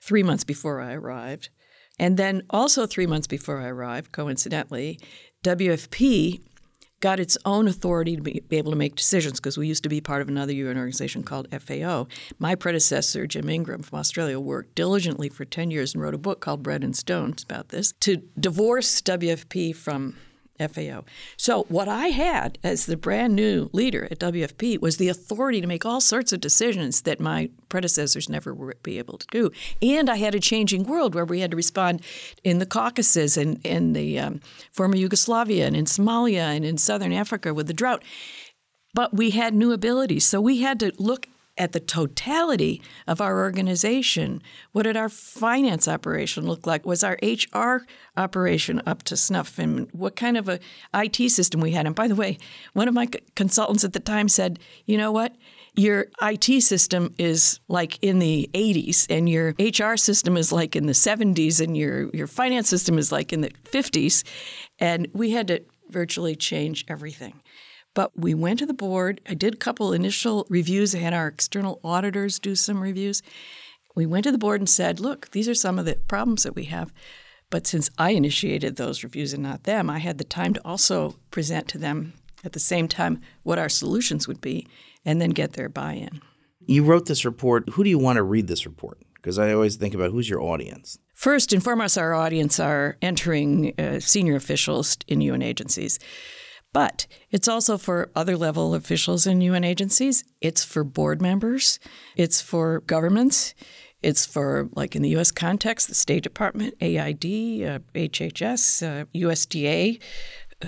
three 0.01 0.23
months 0.23 0.45
before 0.45 0.79
I 0.79 0.93
arrived. 0.93 1.49
And 1.99 2.17
then 2.17 2.43
also 2.49 2.85
three 2.85 3.07
months 3.07 3.27
before 3.27 3.59
I 3.59 3.67
arrived, 3.67 4.11
coincidentally, 4.11 4.99
WFP 5.43 6.41
got 7.03 7.19
its 7.19 7.37
own 7.43 7.67
authority 7.67 8.15
to 8.15 8.21
be, 8.21 8.41
able 8.51 8.71
to 8.71 8.77
make 8.77 8.95
decisions 8.95 9.37
because 9.37 9.57
we 9.57 9.67
used 9.67 9.83
to 9.83 9.89
be 9.89 9.99
part 9.99 10.21
of 10.21 10.29
another 10.29 10.53
UN 10.53 10.77
organization 10.77 11.21
called 11.21 11.49
FAO. 11.51 12.07
My 12.39 12.55
predecessor, 12.55 13.27
Jim 13.27 13.49
Ingram 13.49 13.83
from 13.83 13.99
Australia, 13.99 14.39
worked 14.39 14.73
diligently 14.73 15.27
for 15.27 15.43
10 15.43 15.69
years 15.69 15.93
and 15.93 16.01
wrote 16.01 16.13
a 16.13 16.17
book 16.17 16.39
called 16.39 16.63
Bread 16.63 16.81
and 16.81 16.95
Stones 16.95 17.43
about 17.43 17.69
this 17.69 17.91
to 17.99 18.23
divorce 18.39 19.01
WFP 19.01 19.75
from 19.75 20.15
FAO. 20.59 21.03
So, 21.35 21.63
what 21.63 21.87
I 21.87 22.09
had 22.09 22.59
as 22.63 22.85
the 22.85 22.95
brand 22.95 23.35
new 23.35 23.69
leader 23.73 24.07
at 24.11 24.19
WFP 24.19 24.79
was 24.79 24.97
the 24.97 25.09
authority 25.09 25.61
to 25.61 25.67
make 25.67 25.85
all 25.85 25.99
sorts 25.99 26.31
of 26.31 26.41
decisions 26.41 27.01
that 27.01 27.19
my 27.19 27.49
predecessors 27.69 28.29
never 28.29 28.53
would 28.53 28.81
be 28.83 28.97
able 28.99 29.17
to 29.17 29.27
do. 29.31 29.51
And 29.81 30.09
I 30.09 30.17
had 30.17 30.35
a 30.35 30.39
changing 30.39 30.83
world 30.83 31.15
where 31.15 31.25
we 31.25 31.39
had 31.39 31.51
to 31.51 31.57
respond 31.57 32.01
in 32.43 32.59
the 32.59 32.65
Caucasus 32.65 33.35
and 33.35 33.65
in 33.65 33.93
the 33.93 34.19
um, 34.19 34.41
former 34.71 34.95
Yugoslavia 34.95 35.65
and 35.65 35.75
in 35.75 35.85
Somalia 35.85 36.55
and 36.55 36.63
in 36.63 36.77
southern 36.77 37.13
Africa 37.13 37.53
with 37.53 37.67
the 37.67 37.73
drought. 37.73 38.03
But 38.93 39.15
we 39.15 39.31
had 39.31 39.55
new 39.55 39.71
abilities. 39.71 40.23
So, 40.23 40.39
we 40.39 40.61
had 40.61 40.79
to 40.81 40.91
look 40.99 41.27
at 41.57 41.71
the 41.71 41.79
totality 41.79 42.81
of 43.07 43.21
our 43.21 43.39
organization. 43.41 44.41
What 44.71 44.83
did 44.83 44.97
our 44.97 45.09
finance 45.09 45.87
operation 45.87 46.47
look 46.47 46.65
like? 46.65 46.85
Was 46.85 47.03
our 47.03 47.17
HR 47.21 47.85
operation 48.17 48.81
up 48.85 49.03
to 49.03 49.17
snuff? 49.17 49.59
And 49.59 49.87
what 49.91 50.15
kind 50.15 50.37
of 50.37 50.49
a 50.49 50.59
IT 50.93 51.29
system 51.29 51.61
we 51.61 51.71
had? 51.71 51.85
And 51.85 51.95
by 51.95 52.07
the 52.07 52.15
way, 52.15 52.37
one 52.73 52.87
of 52.87 52.93
my 52.93 53.07
consultants 53.35 53.83
at 53.83 53.93
the 53.93 53.99
time 53.99 54.29
said, 54.29 54.59
"You 54.85 54.97
know 54.97 55.11
what? 55.11 55.35
Your 55.75 56.07
IT 56.21 56.61
system 56.61 57.13
is 57.17 57.59
like 57.67 57.97
in 58.03 58.19
the 58.19 58.49
80s, 58.53 59.07
and 59.09 59.29
your 59.29 59.53
HR 59.59 59.95
system 59.95 60.37
is 60.37 60.51
like 60.51 60.75
in 60.75 60.87
the 60.87 60.93
70s, 60.93 61.59
and 61.59 61.77
your 61.77 62.09
your 62.15 62.27
finance 62.27 62.69
system 62.69 62.97
is 62.97 63.11
like 63.11 63.31
in 63.31 63.41
the 63.41 63.51
50s." 63.63 64.23
And 64.79 65.07
we 65.13 65.31
had 65.31 65.47
to 65.47 65.63
virtually 65.89 66.35
change 66.35 66.85
everything. 66.87 67.41
But 67.93 68.17
we 68.17 68.33
went 68.33 68.59
to 68.59 68.65
the 68.65 68.73
board. 68.73 69.21
I 69.27 69.33
did 69.33 69.53
a 69.53 69.57
couple 69.57 69.93
initial 69.93 70.45
reviews. 70.49 70.95
I 70.95 70.99
had 70.99 71.13
our 71.13 71.27
external 71.27 71.79
auditors 71.83 72.39
do 72.39 72.55
some 72.55 72.81
reviews. 72.81 73.21
We 73.95 74.05
went 74.05 74.23
to 74.23 74.31
the 74.31 74.37
board 74.37 74.61
and 74.61 74.69
said, 74.69 74.99
look, 74.99 75.31
these 75.31 75.47
are 75.47 75.53
some 75.53 75.77
of 75.77 75.85
the 75.85 75.95
problems 76.07 76.43
that 76.43 76.55
we 76.55 76.65
have. 76.65 76.91
But 77.51 77.67
since 77.67 77.91
I 77.99 78.11
initiated 78.11 78.75
those 78.75 79.03
reviews 79.03 79.33
and 79.33 79.43
not 79.43 79.65
them, 79.65 79.89
I 79.89 79.99
had 79.99 80.17
the 80.17 80.23
time 80.23 80.55
to 80.55 80.61
also 80.65 81.15
present 81.29 81.67
to 81.69 81.77
them 81.77 82.13
at 82.43 82.53
the 82.53 82.59
same 82.59 82.87
time 82.87 83.21
what 83.43 83.59
our 83.59 83.69
solutions 83.69 84.27
would 84.27 84.41
be 84.41 84.67
and 85.05 85.21
then 85.21 85.29
get 85.29 85.53
their 85.53 85.69
buy 85.69 85.93
in. 85.93 86.21
You 86.65 86.83
wrote 86.83 87.05
this 87.05 87.25
report. 87.25 87.69
Who 87.71 87.83
do 87.83 87.89
you 87.89 87.99
want 87.99 88.17
to 88.17 88.23
read 88.23 88.47
this 88.47 88.65
report? 88.65 88.99
Because 89.15 89.37
I 89.37 89.53
always 89.53 89.75
think 89.75 89.93
about 89.93 90.11
who's 90.11 90.29
your 90.29 90.41
audience. 90.41 90.97
First 91.13 91.53
and 91.53 91.63
foremost, 91.63 91.97
our 91.97 92.13
audience 92.13 92.59
are 92.59 92.97
entering 93.01 93.73
uh, 93.79 93.99
senior 93.99 94.35
officials 94.35 94.97
in 95.07 95.21
UN 95.21 95.41
agencies. 95.41 95.99
But 96.73 97.05
it's 97.29 97.47
also 97.47 97.77
for 97.77 98.09
other 98.15 98.35
level 98.35 98.73
officials 98.73 99.27
in 99.27 99.41
UN 99.41 99.63
agencies. 99.63 100.23
It's 100.41 100.63
for 100.63 100.83
board 100.83 101.21
members. 101.21 101.79
It's 102.15 102.41
for 102.41 102.81
governments. 102.81 103.53
It's 104.01 104.25
for, 104.25 104.69
like 104.73 104.95
in 104.95 105.01
the 105.01 105.09
U.S. 105.09 105.31
context, 105.31 105.87
the 105.87 105.95
State 105.95 106.23
Department, 106.23 106.73
AID, 106.81 107.23
uh, 107.63 107.79
HHS, 107.95 109.01
uh, 109.01 109.05
USDA, 109.15 110.01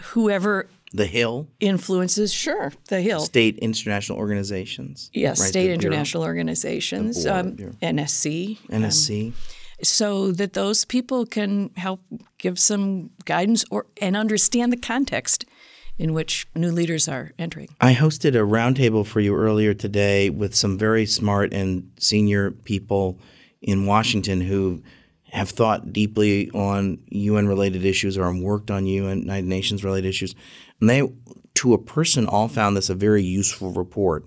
whoever. 0.04 0.70
The 0.94 1.08
Hill 1.08 1.50
influences, 1.60 2.34
sure, 2.34 2.72
the 2.88 3.02
Hill. 3.02 3.20
State 3.20 3.58
international 3.58 4.18
organizations. 4.18 5.10
Yes, 5.14 5.42
right, 5.42 5.50
state 5.50 5.72
international 5.72 6.22
Bureau. 6.22 6.30
organizations, 6.30 7.26
um, 7.26 7.58
NSC. 7.82 8.60
NSC. 8.70 9.28
Um, 9.28 9.34
so 9.84 10.32
that 10.32 10.54
those 10.54 10.86
people 10.86 11.26
can 11.26 11.72
help 11.76 12.00
give 12.38 12.58
some 12.58 13.10
guidance 13.26 13.66
or 13.70 13.88
and 14.02 14.16
understand 14.16 14.72
the 14.72 14.78
context 14.78 15.44
in 15.98 16.14
which 16.14 16.48
new 16.56 16.72
leaders 16.72 17.08
are 17.08 17.32
entering. 17.40 17.70
I 17.80 17.94
hosted 17.94 18.36
a 18.36 18.40
roundtable 18.40 19.06
for 19.06 19.20
you 19.20 19.36
earlier 19.36 19.74
today 19.74 20.30
with 20.30 20.56
some 20.56 20.78
very 20.78 21.06
smart 21.06 21.54
and 21.54 21.92
senior 21.98 22.52
people 22.52 23.20
in 23.62 23.86
Washington 23.86 24.42
who 24.42 24.84
have 25.32 25.50
thought 25.50 25.92
deeply 25.92 26.50
on 26.52 27.00
UN 27.10 27.48
related 27.48 27.84
issues 27.84 28.18
or 28.18 28.34
worked 28.34 28.72
on 28.72 28.86
UN 28.86 29.20
United 29.20 29.48
Nations 29.48 29.84
related 29.84 30.08
issues. 30.08 30.36
And 30.80 30.90
they, 30.90 31.10
to 31.56 31.74
a 31.74 31.78
person, 31.78 32.26
all 32.28 32.48
found 32.48 32.78
this 32.78 32.90
a 32.90 32.96
very 32.96 33.24
useful 33.24 33.72
report. 33.72 34.26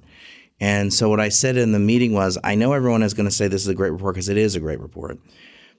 And 0.60 0.92
so 0.92 1.08
what 1.08 1.20
I 1.20 1.28
said 1.28 1.56
in 1.56 1.72
the 1.72 1.78
meeting 1.78 2.12
was, 2.12 2.37
I 2.42 2.56
know 2.56 2.72
everyone 2.72 3.02
is 3.02 3.14
going 3.14 3.28
to 3.28 3.34
say 3.34 3.46
this 3.46 3.62
is 3.62 3.68
a 3.68 3.75
great 3.75 3.92
report 3.92 4.14
because 4.14 4.28
it 4.28 4.37
is 4.37 4.56
a 4.56 4.60
great 4.60 4.80
report. 4.80 5.18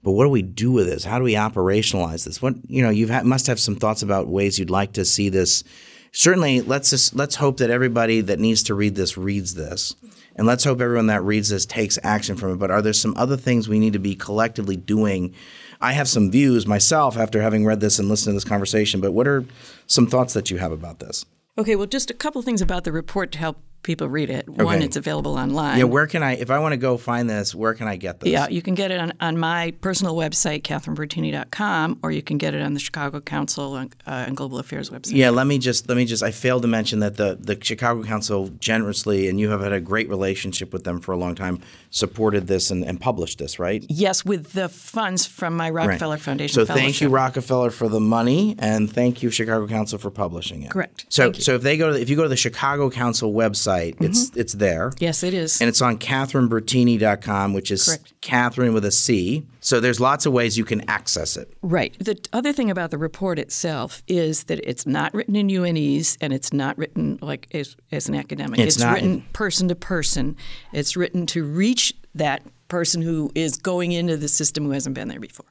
But 0.03 0.11
what 0.11 0.23
do 0.23 0.29
we 0.29 0.41
do 0.41 0.71
with 0.71 0.87
this? 0.87 1.03
How 1.03 1.17
do 1.17 1.23
we 1.23 1.33
operationalize 1.33 2.25
this? 2.25 2.41
What 2.41 2.55
you 2.67 2.81
know, 2.81 2.89
you 2.89 3.07
must 3.23 3.47
have 3.47 3.59
some 3.59 3.75
thoughts 3.75 4.01
about 4.01 4.27
ways 4.27 4.57
you'd 4.57 4.69
like 4.69 4.93
to 4.93 5.05
see 5.05 5.29
this. 5.29 5.63
Certainly, 6.11 6.61
let's 6.61 6.89
just, 6.89 7.15
let's 7.15 7.35
hope 7.35 7.57
that 7.57 7.69
everybody 7.69 8.21
that 8.21 8.39
needs 8.39 8.63
to 8.63 8.73
read 8.73 8.95
this 8.95 9.15
reads 9.15 9.53
this, 9.53 9.95
and 10.35 10.47
let's 10.47 10.63
hope 10.63 10.81
everyone 10.81 11.05
that 11.07 11.23
reads 11.23 11.49
this 11.49 11.67
takes 11.67 11.99
action 12.01 12.35
from 12.35 12.51
it. 12.51 12.55
But 12.55 12.71
are 12.71 12.81
there 12.81 12.93
some 12.93 13.13
other 13.15 13.37
things 13.37 13.69
we 13.69 13.77
need 13.77 13.93
to 13.93 13.99
be 13.99 14.15
collectively 14.15 14.75
doing? 14.75 15.35
I 15.79 15.93
have 15.93 16.07
some 16.07 16.31
views 16.31 16.65
myself 16.65 17.15
after 17.15 17.41
having 17.41 17.63
read 17.63 17.79
this 17.79 17.99
and 17.99 18.09
listened 18.09 18.33
to 18.33 18.35
this 18.37 18.43
conversation. 18.43 19.01
But 19.01 19.11
what 19.11 19.27
are 19.27 19.45
some 19.85 20.07
thoughts 20.07 20.33
that 20.33 20.49
you 20.49 20.57
have 20.57 20.71
about 20.71 20.99
this? 20.99 21.25
Okay, 21.59 21.75
well, 21.75 21.85
just 21.85 22.09
a 22.09 22.15
couple 22.15 22.41
things 22.41 22.61
about 22.61 22.85
the 22.85 22.91
report 22.91 23.31
to 23.33 23.37
help 23.37 23.61
people 23.83 24.07
read 24.09 24.29
it. 24.29 24.47
One, 24.49 24.67
Okay. 24.75 24.85
it's 24.85 24.97
available 24.97 25.37
online. 25.37 25.77
Yeah, 25.77 25.85
where 25.85 26.07
can 26.07 26.21
I, 26.23 26.35
if 26.35 26.51
I 26.51 26.59
want 26.59 26.73
to 26.73 26.77
go 26.77 26.97
find 26.97 27.29
this, 27.29 27.55
where 27.55 27.73
can 27.73 27.87
I 27.87 27.95
get 27.95 28.19
this? 28.19 28.29
Yeah, 28.29 28.47
you 28.49 28.61
can 28.61 28.75
get 28.75 28.91
it 28.91 28.99
on, 28.99 29.13
on 29.19 29.37
my 29.37 29.71
personal 29.81 30.15
website, 30.15 30.63
catherinebertini.com, 30.63 31.99
or 32.03 32.11
you 32.11 32.21
can 32.21 32.37
get 32.37 32.53
it 32.53 32.61
on 32.61 32.73
the 32.73 32.79
Chicago 32.79 33.19
Council 33.19 33.75
and, 33.75 33.93
uh, 34.05 34.25
and 34.27 34.35
Global 34.37 34.59
Affairs 34.59 34.89
website. 34.89 35.15
Yeah, 35.15 35.29
let 35.29 35.47
me 35.47 35.59
just 35.59 35.87
let 35.87 35.95
me 35.97 36.05
just 36.05 36.23
I 36.23 36.31
failed 36.31 36.61
to 36.63 36.67
mention 36.67 36.99
that 36.99 37.17
the 37.17 37.37
the 37.39 37.57
Chicago 37.61 38.03
Council 38.03 38.49
generously 38.59 39.27
and 39.29 39.39
you 39.39 39.49
have 39.49 39.61
had 39.61 39.73
a 39.73 39.79
great 39.81 40.09
relationship 40.09 40.73
with 40.73 40.83
them 40.83 40.99
for 40.99 41.11
a 41.13 41.17
long 41.17 41.35
time 41.35 41.61
supported 41.89 42.47
this 42.47 42.69
and, 42.71 42.83
and 42.83 42.99
published 43.01 43.39
this, 43.39 43.59
right? 43.59 43.83
Yes, 43.89 44.23
with 44.25 44.53
the 44.53 44.69
funds 44.69 45.25
from 45.25 45.55
my 45.55 45.69
Rockefeller 45.69 46.17
Foundation. 46.17 46.53
So 46.53 46.71
thank 46.71 47.01
you 47.01 47.09
Rockefeller 47.09 47.71
for 47.71 47.87
the 47.87 47.99
money 47.99 48.55
and 48.59 48.91
thank 48.91 49.23
you 49.23 49.29
Chicago 49.29 49.67
Council 49.67 49.97
for 49.97 50.11
publishing 50.11 50.63
it. 50.63 50.71
Correct. 50.71 51.05
So 51.09 51.31
so 51.31 51.55
if 51.55 51.61
they 51.61 51.77
go 51.77 51.87
to 51.87 51.93
the, 51.93 52.01
if 52.01 52.09
you 52.09 52.15
go 52.15 52.23
to 52.23 52.29
the 52.29 52.35
Chicago 52.37 52.89
Council 52.89 53.33
website, 53.33 53.68
it's 53.77 54.29
mm-hmm. 54.29 54.39
it's 54.39 54.53
there. 54.53 54.91
Yes, 54.99 55.23
it 55.23 55.33
is. 55.33 55.61
And 55.61 55.67
it's 55.67 55.81
on 55.81 55.97
catherinebertini.com, 55.97 57.53
which 57.53 57.71
is 57.71 57.85
Correct. 57.85 58.13
Catherine 58.21 58.73
with 58.73 58.85
a 58.85 58.91
C. 58.91 59.47
So 59.59 59.79
there's 59.79 59.99
lots 59.99 60.25
of 60.25 60.33
ways 60.33 60.57
you 60.57 60.65
can 60.65 60.87
access 60.89 61.37
it. 61.37 61.53
Right. 61.61 61.95
The 61.99 62.19
other 62.33 62.53
thing 62.53 62.71
about 62.71 62.91
the 62.91 62.97
report 62.97 63.39
itself 63.39 64.01
is 64.07 64.45
that 64.45 64.59
it's 64.67 64.85
not 64.85 65.13
written 65.13 65.35
in 65.35 65.49
UNEs 65.49 66.17
and 66.21 66.33
it's 66.33 66.53
not 66.53 66.77
written 66.77 67.19
like 67.21 67.47
as, 67.53 67.75
as 67.91 68.07
an 68.09 68.15
academic. 68.15 68.59
It's 68.59 68.79
not- 68.79 68.95
written 68.95 69.21
person 69.33 69.67
to 69.67 69.75
person. 69.75 70.35
It's 70.73 70.95
written 70.95 71.25
to 71.27 71.43
reach 71.43 71.93
that 72.15 72.43
person 72.67 73.01
who 73.01 73.31
is 73.35 73.57
going 73.57 73.91
into 73.91 74.17
the 74.17 74.27
system 74.27 74.65
who 74.65 74.71
hasn't 74.71 74.95
been 74.95 75.07
there 75.07 75.19
before. 75.19 75.47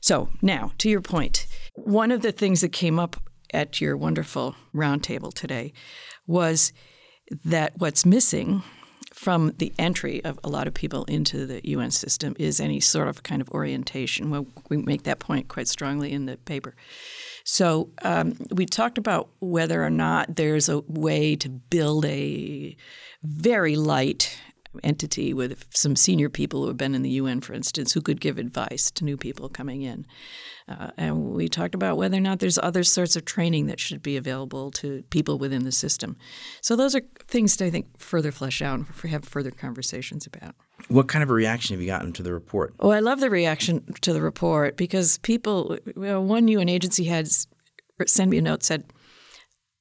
So 0.00 0.28
now, 0.42 0.72
to 0.78 0.90
your 0.90 1.00
point, 1.00 1.46
one 1.74 2.10
of 2.10 2.22
the 2.22 2.32
things 2.32 2.60
that 2.60 2.72
came 2.72 2.98
up 2.98 3.16
at 3.54 3.80
your 3.80 3.96
wonderful 3.96 4.54
roundtable 4.74 5.32
today 5.32 5.72
was 6.26 6.72
that 7.44 7.72
what's 7.78 8.04
missing 8.04 8.62
from 9.12 9.52
the 9.58 9.72
entry 9.78 10.22
of 10.24 10.40
a 10.42 10.48
lot 10.48 10.66
of 10.66 10.74
people 10.74 11.04
into 11.04 11.46
the 11.46 11.60
UN 11.68 11.90
system 11.90 12.34
is 12.38 12.58
any 12.58 12.80
sort 12.80 13.06
of 13.06 13.22
kind 13.22 13.40
of 13.40 13.48
orientation. 13.50 14.28
Well, 14.28 14.46
we 14.68 14.76
make 14.76 15.04
that 15.04 15.20
point 15.20 15.46
quite 15.48 15.68
strongly 15.68 16.12
in 16.12 16.26
the 16.26 16.36
paper. 16.36 16.74
So 17.44 17.90
um, 18.02 18.36
we 18.50 18.66
talked 18.66 18.98
about 18.98 19.28
whether 19.38 19.84
or 19.84 19.90
not 19.90 20.34
there's 20.34 20.68
a 20.68 20.80
way 20.80 21.36
to 21.36 21.48
build 21.48 22.04
a 22.06 22.76
very 23.22 23.76
light 23.76 24.36
entity 24.82 25.32
with 25.32 25.64
some 25.70 25.96
senior 25.96 26.28
people 26.28 26.62
who 26.62 26.68
have 26.68 26.76
been 26.76 26.94
in 26.94 27.02
the 27.02 27.10
UN, 27.10 27.40
for 27.40 27.52
instance, 27.52 27.92
who 27.92 28.00
could 28.00 28.20
give 28.20 28.38
advice 28.38 28.90
to 28.92 29.04
new 29.04 29.16
people 29.16 29.48
coming 29.48 29.82
in. 29.82 30.06
Uh, 30.68 30.90
and 30.96 31.32
we 31.32 31.48
talked 31.48 31.74
about 31.74 31.96
whether 31.96 32.16
or 32.16 32.20
not 32.20 32.38
there's 32.38 32.58
other 32.58 32.82
sorts 32.82 33.16
of 33.16 33.24
training 33.24 33.66
that 33.66 33.78
should 33.78 34.02
be 34.02 34.16
available 34.16 34.70
to 34.70 35.02
people 35.10 35.38
within 35.38 35.64
the 35.64 35.72
system. 35.72 36.16
So 36.62 36.74
those 36.74 36.94
are 36.94 37.02
things 37.28 37.56
to, 37.58 37.66
I 37.66 37.70
think, 37.70 38.00
further 38.00 38.32
flesh 38.32 38.62
out 38.62 38.78
and 38.78 39.10
have 39.10 39.24
further 39.24 39.50
conversations 39.50 40.26
about. 40.26 40.54
What 40.88 41.08
kind 41.08 41.22
of 41.22 41.30
a 41.30 41.34
reaction 41.34 41.74
have 41.74 41.80
you 41.80 41.86
gotten 41.86 42.12
to 42.14 42.22
the 42.22 42.32
report? 42.32 42.74
Oh, 42.80 42.90
I 42.90 43.00
love 43.00 43.20
the 43.20 43.30
reaction 43.30 43.84
to 44.00 44.12
the 44.12 44.20
report 44.20 44.76
because 44.76 45.18
people, 45.18 45.78
well, 45.96 46.22
one 46.24 46.48
UN 46.48 46.68
agency 46.68 47.04
had 47.04 47.28
sent 48.06 48.30
me 48.30 48.38
a 48.38 48.42
note 48.42 48.62
said, 48.62 48.84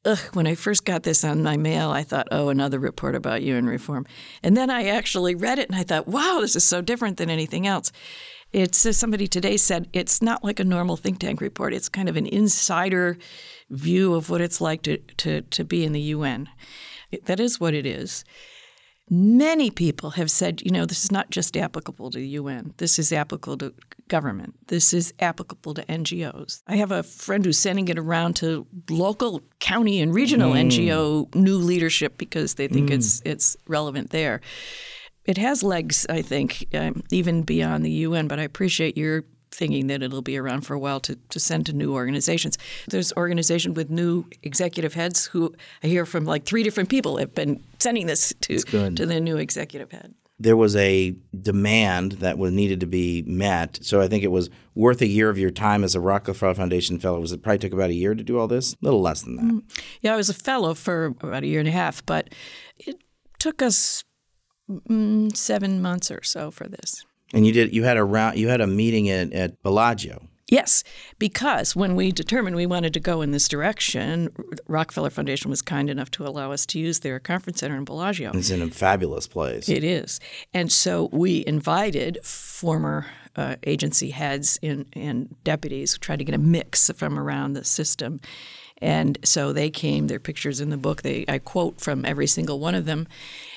Ugh, 0.05 0.19
when 0.33 0.47
I 0.47 0.55
first 0.55 0.83
got 0.83 1.03
this 1.03 1.23
on 1.23 1.43
my 1.43 1.55
mail, 1.55 1.89
I 1.89 2.03
thought, 2.03 2.27
oh, 2.29 2.49
another 2.49 2.77
report 2.77 3.15
about 3.15 3.41
UN 3.41 3.65
reform. 3.65 4.05
And 4.41 4.57
then 4.57 4.69
I 4.69 4.87
actually 4.87 5.33
read 5.33 5.59
it 5.59 5.69
and 5.69 5.77
I 5.77 5.83
thought, 5.83 6.07
wow, 6.09 6.39
this 6.41 6.57
is 6.57 6.65
so 6.65 6.81
different 6.81 7.17
than 7.17 7.29
anything 7.29 7.65
else. 7.65 7.91
It's 8.51 8.85
as 8.85 8.97
somebody 8.97 9.27
today 9.27 9.55
said, 9.55 9.87
it's 9.93 10.21
not 10.21 10.43
like 10.43 10.59
a 10.59 10.65
normal 10.65 10.97
think 10.97 11.19
tank 11.19 11.39
report. 11.39 11.73
It's 11.73 11.87
kind 11.87 12.09
of 12.09 12.17
an 12.17 12.27
insider 12.27 13.17
view 13.69 14.13
of 14.13 14.29
what 14.29 14.41
it's 14.41 14.59
like 14.59 14.81
to, 14.83 14.97
to, 14.97 15.41
to 15.41 15.63
be 15.63 15.85
in 15.85 15.93
the 15.93 16.01
UN. 16.01 16.49
That 17.25 17.39
is 17.39 17.59
what 17.59 17.73
it 17.73 17.85
is. 17.85 18.25
Many 19.09 19.69
people 19.69 20.11
have 20.11 20.31
said, 20.31 20.61
you 20.61 20.71
know, 20.71 20.85
this 20.85 21.03
is 21.03 21.11
not 21.11 21.29
just 21.29 21.57
applicable 21.57 22.09
to 22.11 22.19
the 22.19 22.27
UN. 22.29 22.73
This 22.77 22.97
is 22.97 23.11
applicable 23.11 23.57
to 23.57 23.73
government. 24.07 24.55
This 24.67 24.93
is 24.93 25.13
applicable 25.19 25.73
to 25.73 25.83
NGOs. 25.85 26.61
I 26.67 26.77
have 26.77 26.91
a 26.91 27.03
friend 27.03 27.43
who's 27.45 27.59
sending 27.59 27.89
it 27.89 27.99
around 27.99 28.35
to 28.37 28.65
local, 28.89 29.41
county, 29.59 30.01
and 30.01 30.13
regional 30.13 30.53
NGO 30.53 31.33
new 31.35 31.57
leadership 31.57 32.17
because 32.17 32.55
they 32.55 32.67
think 32.67 32.89
it's 32.89 33.21
it's 33.25 33.57
relevant 33.67 34.11
there. 34.11 34.39
It 35.25 35.37
has 35.37 35.63
legs, 35.63 36.05
I 36.09 36.21
think, 36.21 36.67
um, 36.73 37.03
even 37.09 37.43
beyond 37.43 37.85
the 37.85 37.91
UN. 37.91 38.27
But 38.27 38.39
I 38.39 38.43
appreciate 38.43 38.97
your 38.97 39.23
thinking 39.53 39.87
that 39.87 40.01
it'll 40.01 40.21
be 40.21 40.37
around 40.37 40.61
for 40.61 40.73
a 40.73 40.79
while 40.79 40.99
to, 41.01 41.15
to 41.29 41.39
send 41.39 41.65
to 41.67 41.73
new 41.73 41.93
organizations. 41.93 42.57
There's 42.87 43.13
organization 43.13 43.73
with 43.73 43.89
new 43.89 44.25
executive 44.41 44.93
heads 44.93 45.25
who 45.25 45.53
I 45.83 45.87
hear 45.87 46.05
from 46.05 46.25
like 46.25 46.45
three 46.45 46.63
different 46.63 46.89
people 46.89 47.17
have 47.17 47.33
been 47.35 47.63
sending 47.79 48.07
this 48.07 48.33
to 48.41 48.59
to 48.59 49.05
the 49.05 49.19
new 49.19 49.37
executive 49.37 49.91
head. 49.91 50.13
There 50.39 50.57
was 50.57 50.75
a 50.75 51.15
demand 51.39 52.13
that 52.13 52.37
was 52.37 52.51
needed 52.51 52.79
to 52.81 52.87
be 52.87 53.23
met. 53.25 53.79
So 53.81 54.01
I 54.01 54.07
think 54.07 54.23
it 54.23 54.31
was 54.31 54.49
worth 54.75 55.01
a 55.01 55.07
year 55.07 55.29
of 55.29 55.37
your 55.37 55.51
time 55.51 55.83
as 55.83 55.95
a 55.95 55.99
Rockefeller 55.99 56.55
Foundation 56.55 56.99
fellow. 56.99 57.19
Was 57.19 57.31
it 57.31 57.43
probably 57.43 57.59
took 57.59 57.71
about 57.71 57.91
a 57.91 57.93
year 57.93 58.15
to 58.15 58.23
do 58.23 58.39
all 58.39 58.47
this? 58.47 58.73
A 58.73 58.77
little 58.81 59.01
less 59.01 59.21
than 59.21 59.35
that. 59.35 59.61
Yeah, 60.01 60.13
I 60.13 60.17
was 60.17 60.29
a 60.29 60.33
fellow 60.33 60.73
for 60.73 61.05
about 61.05 61.43
a 61.43 61.47
year 61.47 61.59
and 61.59 61.69
a 61.69 61.71
half, 61.71 62.05
but 62.05 62.29
it 62.77 62.97
took 63.39 63.61
us 63.61 64.03
mm, 64.69 65.35
seven 65.37 65.81
months 65.81 66.09
or 66.11 66.23
so 66.23 66.49
for 66.51 66.67
this. 66.67 67.05
And 67.33 67.45
you 67.45 67.51
did 67.51 67.73
you 67.73 67.83
had 67.83 67.97
a 67.97 68.03
round 68.03 68.37
you 68.37 68.47
had 68.47 68.61
a 68.61 68.67
meeting 68.67 69.09
at, 69.09 69.33
at 69.33 69.61
Bellagio. 69.63 70.27
Yes, 70.49 70.83
because 71.17 71.75
when 71.75 71.95
we 71.95 72.11
determined 72.11 72.55
we 72.55 72.67
wanted 72.67 72.93
to 72.93 72.99
go 72.99 73.21
in 73.21 73.31
this 73.31 73.47
direction, 73.47 74.29
Rockefeller 74.67 75.09
Foundation 75.09 75.49
was 75.49 75.63
kind 75.63 75.89
enough 75.89 76.11
to 76.11 76.27
allow 76.27 76.51
us 76.51 76.65
to 76.67 76.79
use 76.79 76.99
their 76.99 77.19
conference 77.19 77.61
center 77.61 77.75
in 77.75 77.85
Bellagio. 77.85 78.31
It's 78.35 78.51
in 78.51 78.61
a 78.61 78.67
fabulous 78.67 79.25
place. 79.25 79.67
It 79.67 79.83
is. 79.83 80.19
And 80.53 80.71
so 80.71 81.09
we 81.11 81.43
invited 81.47 82.23
former 82.23 83.07
uh, 83.35 83.55
agency 83.63 84.11
heads 84.11 84.59
and, 84.61 84.85
and 84.93 85.35
deputies, 85.43 85.97
tried 85.97 86.19
to 86.19 86.25
get 86.25 86.35
a 86.35 86.39
mix 86.39 86.91
from 86.95 87.17
around 87.17 87.53
the 87.53 87.63
system. 87.63 88.19
And 88.83 89.17
so 89.23 89.53
they 89.53 89.69
came, 89.69 90.07
their 90.07 90.19
pictures 90.19 90.59
in 90.59 90.69
the 90.69 90.75
book, 90.75 91.03
they, 91.03 91.23
I 91.29 91.39
quote 91.39 91.79
from 91.79 92.03
every 92.03 92.27
single 92.27 92.59
one 92.59 92.75
of 92.75 92.83
them. 92.83 93.07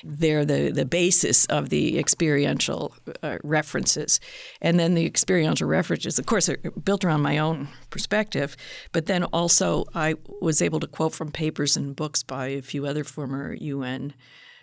They're 0.01 0.45
the, 0.45 0.71
the 0.71 0.85
basis 0.85 1.45
of 1.47 1.67
the 1.67 1.99
experiential 1.99 2.95
uh, 3.21 3.37
references. 3.43 4.21
And 4.61 4.79
then 4.79 4.93
the 4.93 5.05
experiential 5.05 5.67
references, 5.67 6.17
of 6.17 6.25
course, 6.25 6.47
are 6.47 6.55
built 6.81 7.03
around 7.03 7.23
my 7.23 7.37
own 7.39 7.67
perspective, 7.89 8.55
but 8.93 9.07
then 9.07 9.25
also 9.25 9.83
I 9.93 10.15
was 10.39 10.61
able 10.61 10.79
to 10.79 10.87
quote 10.87 11.13
from 11.13 11.33
papers 11.33 11.75
and 11.75 11.93
books 11.93 12.23
by 12.23 12.47
a 12.47 12.61
few 12.61 12.85
other 12.85 13.03
former 13.03 13.53
UN 13.53 14.13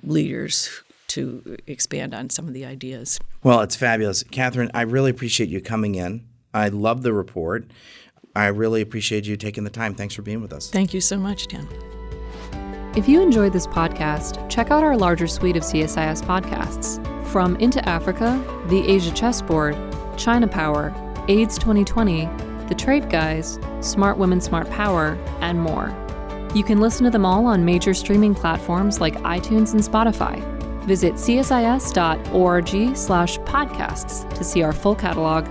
leaders 0.03 0.83
to 1.09 1.59
expand 1.67 2.15
on 2.15 2.31
some 2.31 2.49
of 2.49 2.55
the 2.55 2.65
ideas. 2.65 3.21
Well, 3.43 3.61
it's 3.61 3.77
fabulous. 3.77 4.23
Catherine, 4.23 4.71
I 4.73 4.81
really 4.81 5.11
appreciate 5.11 5.51
you 5.51 5.61
coming 5.61 5.95
in. 5.95 6.27
I 6.55 6.69
love 6.69 7.03
the 7.03 7.13
report. 7.13 7.67
I 8.37 8.47
really 8.47 8.81
appreciate 8.81 9.27
you 9.27 9.37
taking 9.37 9.65
the 9.65 9.71
time. 9.71 9.95
Thanks 9.95 10.15
for 10.15 10.23
being 10.23 10.41
with 10.41 10.53
us. 10.53 10.71
Thank 10.71 10.93
you 10.93 11.01
so 11.01 11.19
much, 11.19 11.47
Dan. 11.47 11.69
If 12.97 13.09
you 13.09 13.21
enjoyed 13.21 13.53
this 13.53 13.67
podcast, 13.67 14.49
check 14.49 14.71
out 14.71 14.85
our 14.85 14.97
larger 14.97 15.27
suite 15.27 15.57
of 15.57 15.63
CSIS 15.63 16.23
podcasts 16.23 17.05
from 17.27 17.57
Into 17.57 17.87
Africa, 17.89 18.43
The 18.69 18.89
Asia 18.89 19.11
Chessboard, 19.13 19.77
China 20.17 20.47
Power, 20.47 20.95
AIDS 21.29 21.59
2020, 21.59 22.27
The 22.69 22.75
Trade 22.77 23.11
Guys, 23.11 23.59
Smart 23.81 24.17
Women, 24.17 24.41
Smart 24.41 24.71
Power, 24.71 25.19
and 25.41 25.61
more. 25.61 25.93
You 26.55 26.63
can 26.63 26.81
listen 26.81 27.03
to 27.05 27.11
them 27.11 27.27
all 27.27 27.47
on 27.47 27.65
major 27.65 27.95
streaming 27.95 28.35
platforms 28.35 29.01
like 29.01 29.17
iTunes 29.23 29.73
and 29.73 29.83
Spotify. 29.83 30.41
Visit 30.85 31.15
csis.org 31.15 32.97
slash 32.97 33.39
podcasts 33.39 34.35
to 34.35 34.45
see 34.45 34.63
our 34.63 34.73
full 34.73 34.95
catalog 34.95 35.47